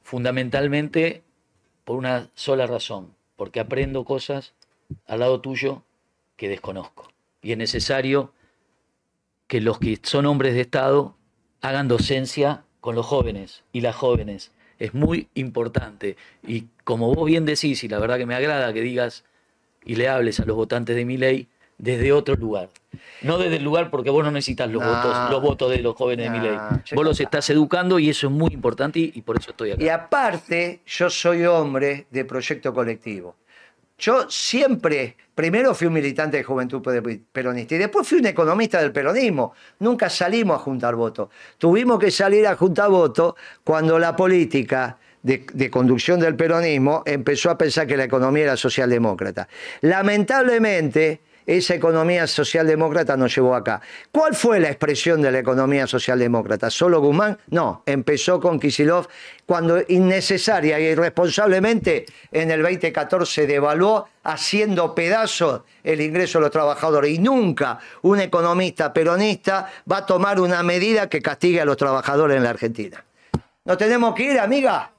[0.01, 1.21] fundamentalmente
[1.89, 4.53] por una sola razón, porque aprendo cosas
[5.07, 5.81] al lado tuyo
[6.35, 7.07] que desconozco.
[7.41, 8.31] Y es necesario
[9.47, 11.15] que los que son hombres de Estado
[11.61, 14.51] hagan docencia con los jóvenes y las jóvenes.
[14.77, 16.15] Es muy importante.
[16.47, 19.25] Y como vos bien decís, y la verdad que me agrada que digas
[19.83, 21.47] y le hables a los votantes de mi ley,
[21.79, 22.69] desde otro lugar.
[23.21, 26.31] No desde el lugar porque vos no necesitas los, votos, los votos de los jóvenes
[26.31, 26.57] de mi ley.
[26.93, 29.83] Vos los estás educando y eso es muy importante y, por eso estoy acá.
[29.83, 33.35] Y aparte, yo soy hombre de proyecto colectivo.
[33.97, 36.81] Yo siempre, primero fui un militante de juventud
[37.31, 39.53] peronista y después fui un economista del peronismo.
[39.79, 41.29] Nunca salimos a juntar votos.
[41.57, 43.33] Tuvimos que salir a juntar votos
[43.63, 48.57] cuando la política de, de, conducción del peronismo empezó a pensar que la economía era
[48.57, 49.49] socialdemócrata.
[49.81, 51.19] Lamentablemente,
[51.57, 53.81] esa economía socialdemócrata nos llevó acá.
[54.11, 56.69] ¿Cuál fue la expresión de la economía socialdemócrata?
[56.69, 57.39] ¿Solo Guzmán?
[57.47, 59.07] No, empezó con Kisilov
[59.47, 67.11] cuando innecesaria e irresponsablemente en el 2014 devaluó haciendo pedazos el ingreso de los trabajadores.
[67.11, 72.37] Y nunca un economista peronista va a tomar una medida que castigue a los trabajadores
[72.37, 73.03] en la Argentina.
[73.65, 74.91] ¿No tenemos que ir, amiga?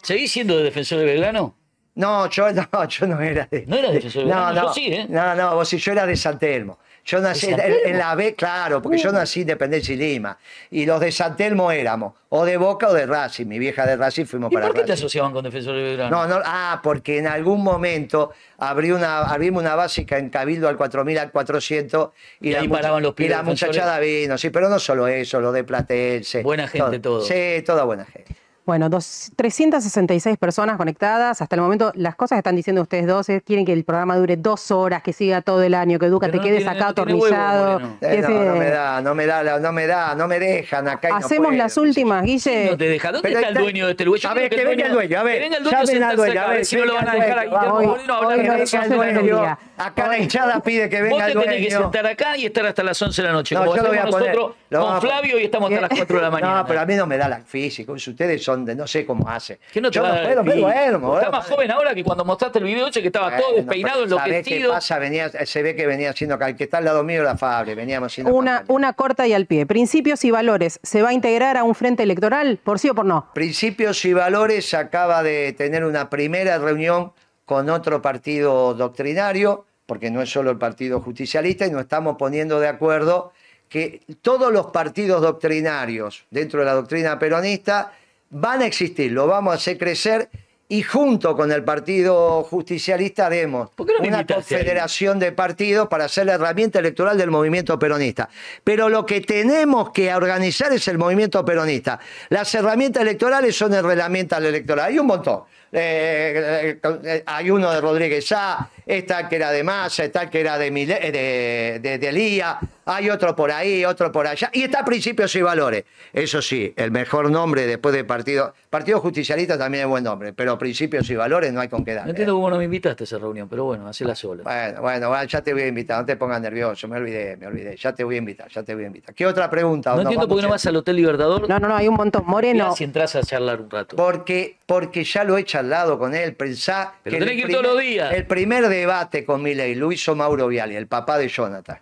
[0.00, 1.56] ¿Seguís siendo de defensor de Belgrano?
[1.94, 3.64] No, yo no, yo no era de.
[3.66, 5.06] ¿No era de defensor No, no, yo sí, ¿eh?
[5.08, 6.78] No, no, vos sí, yo era de San Telmo.
[7.04, 10.38] Yo nací en, en, la B, claro, porque yo nací en Independencia y Lima.
[10.70, 13.46] Y los de San Telmo éramos o de Boca o de Racing.
[13.46, 14.86] Mi vieja de Racing fuimos ¿Y para por qué Racing.
[14.86, 16.16] te asociaban con Defensor de Belgrano?
[16.16, 20.76] No, no, ah, porque en algún momento abrí una, abrimos una básica en Cabildo al
[20.76, 23.74] 4000 al 400 y, Y la, ahí paraban los y pibes la defensores.
[23.76, 26.44] muchachada vino, sí, pero no solo eso, lo de Platense.
[26.44, 27.20] Buena gente todo.
[27.22, 28.36] Sí, toda buena gente.
[28.64, 31.42] Bueno, dos- 366 personas conectadas.
[31.42, 34.16] Hasta el momento, las cosas que están diciendo ustedes dos es, quieren que el programa
[34.16, 36.78] dure dos horas, que siga todo el año, que Educa te no quedes tiene- acá
[36.78, 37.80] no huevo, atornillado.
[38.00, 41.08] Eh, no, no me da, no me da, no me da, no me dejan acá.
[41.08, 42.70] y no Hacemos puedo, las últimas, Guille.
[42.70, 43.10] No te deja.
[43.10, 44.20] ¿Dónde Pero está el está- dueño de este lugar?
[44.20, 46.16] Yo A ver, que venga el dueño, a ver, Que venga el dueño llamen al
[46.16, 47.86] dueño, acá, a ver, si no lo van a dejar a dueño, Guillermo hoy-
[48.26, 48.90] hoy venga el
[49.28, 49.58] dueño.
[49.76, 51.82] Acá la hinchada pide que Vos venga te el tenés que dueño.
[51.90, 53.54] sentar acá y estar hasta las 11 de la noche.
[53.56, 54.56] No, como yo lo voy hacemos a poner- nosotros
[54.92, 55.00] con.
[55.00, 56.54] Flavio y estamos hasta las 4 de la mañana.
[56.58, 57.92] No, pero a mí no me da la físico.
[57.94, 59.58] Ustedes son no sé cómo hace.
[59.72, 62.04] ¿Qué no te Yo va a no dar puedo, bueno, Está más joven ahora que
[62.04, 64.72] cuando mostraste el video ese que estaba todo Bueno, despeinado, ¿sabés qué enloquecido.
[64.72, 64.98] pasa?
[64.98, 68.12] Venía, se ve que venía haciendo, el que está al lado mío la Fabre, veníamos
[68.12, 68.76] haciendo Una, campaña.
[68.76, 69.66] una corta y al pie.
[69.66, 70.80] Principios y valores.
[70.82, 72.58] ¿Se va a integrar a un frente electoral?
[72.62, 73.28] ¿Por sí o por no?
[73.34, 77.12] Principios y Valores acaba de tener una primera reunión
[77.44, 82.60] con otro partido doctrinario, porque no es solo el Partido Justicialista, y nos estamos poniendo
[82.60, 83.32] de acuerdo
[83.68, 87.92] que todos los partidos doctrinarios dentro de la doctrina peronista
[88.32, 90.28] van a existir, lo vamos a hacer crecer
[90.68, 95.86] y junto con el Partido Justicialista haremos ¿Por qué no me una confederación de partidos
[95.88, 98.30] para ser la herramienta electoral del movimiento peronista.
[98.64, 102.00] Pero lo que tenemos que organizar es el movimiento peronista.
[102.30, 104.92] Las herramientas electorales son herramientas electorales.
[104.94, 105.42] Hay un montón.
[105.70, 110.22] Eh, eh, eh, hay uno de Rodríguez Sá, Está el que era de Massa, está
[110.22, 114.26] el que era de, eh, de, de, de Lía, hay otro por ahí, otro por
[114.26, 114.50] allá.
[114.52, 115.84] Y está Principios y Valores.
[116.12, 118.54] Eso sí, el mejor nombre después de Partido...
[118.70, 121.96] Partido Justicialista también es buen nombre, pero Principios y Valores no hay con qué No
[121.98, 122.10] darle.
[122.10, 124.42] entiendo cómo no me invitaste a esa reunión, pero bueno, hacela sola.
[124.42, 127.46] Bueno, bueno, bueno, ya te voy a invitar, no te pongas nervioso, me olvidé, me
[127.46, 127.76] olvidé.
[127.76, 129.14] Ya te voy a invitar, ya te voy a invitar.
[129.14, 129.90] ¿Qué otra pregunta?
[129.90, 131.88] No ¿O nos entiendo por qué no vas al Hotel Libertador No, no, no, hay
[131.88, 132.24] un montón.
[132.26, 133.94] Moreno, si entras a charlar un rato.
[133.96, 137.74] Porque, porque ya lo he charlado con él, pensá Pero el tenés que ir todos
[137.74, 138.12] los días.
[138.12, 141.78] El primer debate con Milei lo hizo Mauro Viali, el papá de Jonathan.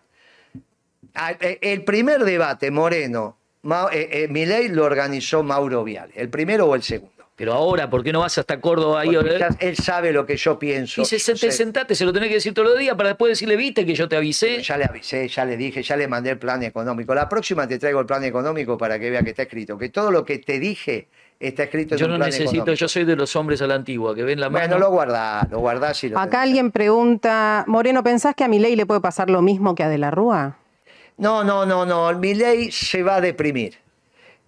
[1.15, 3.37] Ah, eh, El primer debate, Moreno,
[3.93, 7.13] eh, eh, Milei lo organizó Mauro Viali, el primero o el segundo.
[7.37, 9.17] Pero ahora, ¿por qué no vas hasta Córdoba ahí?
[9.61, 11.01] Él sabe lo que yo pienso.
[11.01, 13.57] Y se, se- te se lo tenés que decir todos los días para después decirle,
[13.57, 14.63] viste que yo te avisé.
[14.63, 17.15] Ya le avisé, ya le dije, ya le mandé el plan económico.
[17.15, 19.79] La próxima te traigo el plan económico para que vea que está escrito.
[19.79, 21.09] Que todo lo que te dije
[21.39, 22.75] está escrito en Yo un no plan necesito, económico.
[22.75, 24.67] yo soy de los hombres a la antigua, que ven la mano.
[24.69, 26.43] Bueno, lo guardás, lo guardás y lo acá tenés.
[26.45, 29.97] alguien pregunta, Moreno, ¿pensás que a Milei le puede pasar lo mismo que a De
[29.97, 30.59] la Rúa?
[31.21, 32.13] No, no, no, no.
[32.19, 33.77] Milei se va a deprimir.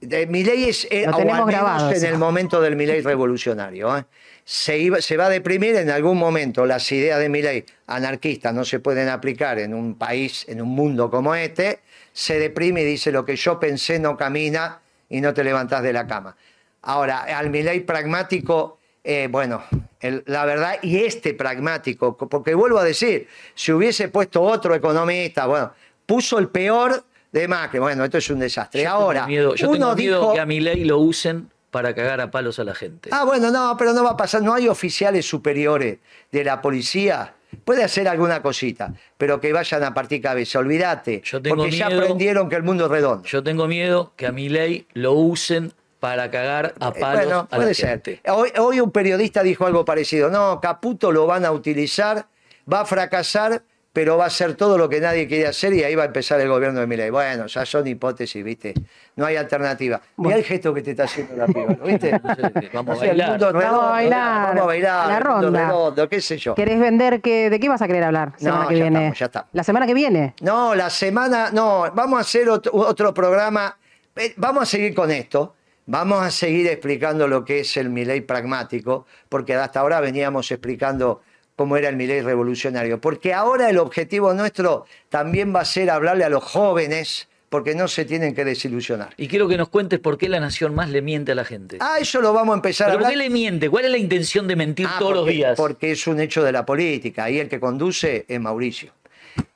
[0.00, 3.96] De, Milei es, eh, Lo tenemos grabado, en el momento del Milei revolucionario.
[3.96, 4.04] ¿eh?
[4.44, 6.66] Se, iba- se va a deprimir en algún momento.
[6.66, 11.08] Las ideas de Milei anarquistas no se pueden aplicar en un país, en un mundo
[11.10, 11.80] como este.
[12.12, 15.92] Se deprime y dice lo que yo pensé no camina y no te levantás de
[15.92, 16.36] la cama.
[16.82, 19.62] Ahora, al Milei pragmático, eh, bueno,
[20.00, 25.46] el- la verdad, y este pragmático, porque vuelvo a decir, si hubiese puesto otro economista,
[25.46, 25.72] bueno,
[26.06, 28.82] puso el peor de Macri, bueno, esto es un desastre.
[28.82, 31.48] Yo tengo Ahora, miedo, yo uno tengo miedo dijo, que a mi ley lo usen
[31.70, 33.08] para cagar a palos a la gente.
[33.12, 35.98] ah, bueno, no, pero no va a pasar, no hay oficiales superiores
[36.30, 37.34] de la policía.
[37.64, 41.88] Puede hacer alguna cosita, pero que vayan a partir cabeza, olvídate, Yo tengo porque ya
[41.88, 43.24] miedo- aprendieron que el mundo es redondo.
[43.28, 47.38] Yo tengo miedo que a mi ley lo usen para cagar a Eh, palos bueno,
[47.40, 47.88] a la puede ser.
[47.90, 48.20] gente.
[48.28, 50.30] Hoy, hoy un periodista dijo algo parecido.
[50.30, 52.26] No, Caputo lo van a utilizar,
[52.70, 53.62] va a fracasar,
[53.92, 56.40] pero va a hacer todo lo que nadie quiere hacer y ahí va a empezar
[56.40, 57.10] el gobierno de Milei.
[57.10, 58.72] Bueno, ya son hipótesis, ¿viste?
[59.16, 60.00] No hay alternativa.
[60.16, 62.10] Mira el gesto que te está haciendo la piba, ¿lo ¿viste?
[62.22, 63.30] No sé, vamos a bailar.
[63.30, 64.46] mundo Vamos a bailar.
[64.48, 65.08] Vamos a bailar.
[65.08, 65.66] La ronda.
[65.66, 66.54] redondo, qué sé yo.
[66.54, 67.50] ¿Querés vender qué?
[67.50, 68.98] ¿De qué vas a querer hablar semana No, que ya viene?
[68.98, 69.48] estamos, ya estamos.
[69.52, 70.34] La semana que viene.
[70.40, 73.76] No, la semana, no, vamos a hacer otro, otro programa.
[74.16, 75.54] Eh, Vamos a seguir con esto.
[75.84, 81.22] Vamos a seguir explicando lo que es el Milei pragmático, porque hasta ahora veníamos explicando
[81.56, 83.00] cómo era el Milei revolucionario.
[83.00, 87.86] Porque ahora el objetivo nuestro también va a ser hablarle a los jóvenes, porque no
[87.86, 89.10] se tienen que desilusionar.
[89.18, 91.76] Y quiero que nos cuentes por qué la nación más le miente a la gente.
[91.80, 93.12] Ah, eso lo vamos a empezar ¿Pero a por hablar.
[93.22, 93.68] qué le miente?
[93.68, 95.56] ¿Cuál es la intención de mentir Ah, todos los días?
[95.56, 98.92] Porque es un hecho de la política y el que conduce es Mauricio.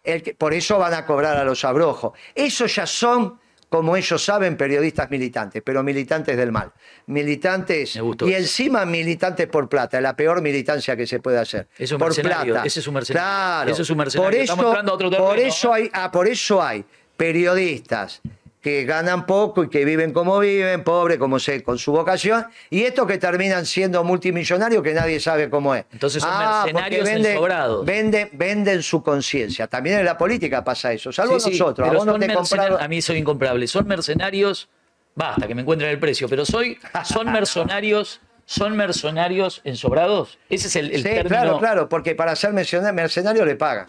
[0.04, 2.12] El que- por eso van a cobrar a los abrojos.
[2.34, 3.38] Esos ya son,
[3.68, 6.72] como ellos saben, periodistas militantes, pero militantes del mal.
[7.06, 8.28] Militantes y eso.
[8.28, 11.66] encima militantes por plata, la peor militancia que se puede hacer.
[11.78, 12.62] Es por plata.
[12.64, 13.24] ese es un mercenario.
[13.24, 13.70] Claro.
[13.70, 14.30] Eso es un mercenario.
[14.30, 15.74] Por Estamos eso, otro por terreno, eso ¿no?
[15.74, 16.84] hay, ah, por eso hay
[17.16, 18.20] periodistas
[18.66, 22.82] que ganan poco y que viven como viven, pobres como sé, con su vocación, y
[22.82, 25.84] estos que terminan siendo multimillonarios que nadie sabe cómo es.
[25.92, 27.86] Entonces son Ah, mercenarios vende- ensobrados.
[27.86, 29.68] vende- venden su conciencia.
[29.68, 31.88] También en la política pasa eso, salvo Sí, sí, nosotros.
[31.88, 33.68] A vos no te compraron- A mí soy incomparable.
[33.68, 34.68] Son mercenarios,
[35.14, 40.40] basta que me encuentren el precio, pero soy, son mercenarios, son mercenarios ensobrados.
[40.50, 41.28] Ese es el, el Sí, término.
[41.28, 43.86] claro, claro, porque para ser mercenario, mercenario le pagan.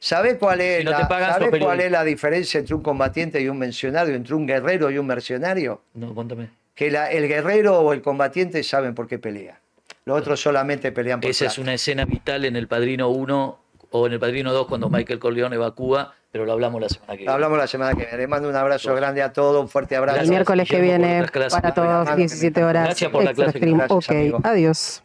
[0.00, 1.84] ¿Sabés cuál es, Si no te la, pagan, sos ¿sabés cuál periodista.
[1.86, 5.82] es la diferencia entre un combatiente y un mercenario, entre un guerrero y un mercenario?
[5.94, 6.50] No, contame.
[6.74, 9.58] Que la- el guerrero o el combatiente saben por qué pelea.
[10.04, 13.58] Los otros solamente pelean por Esa es una escena vital en El Padrino 1
[13.90, 16.88] o en El Padrino 2 cuando Michael Corleone va a Cuba, pero lo hablamos la
[16.88, 17.32] semana que viene.
[17.32, 18.16] Hablamos la semana que viene.
[18.18, 20.20] Les mando un abrazo grande a todos, un fuerte abrazo.
[20.20, 22.84] El miércoles que viene para todos, Hermano, que me 17 horas.
[22.84, 23.58] Gracias por la clase.
[23.58, 23.76] Stream.
[23.78, 24.40] Gracias, ok, amigo.
[24.44, 25.02] adiós.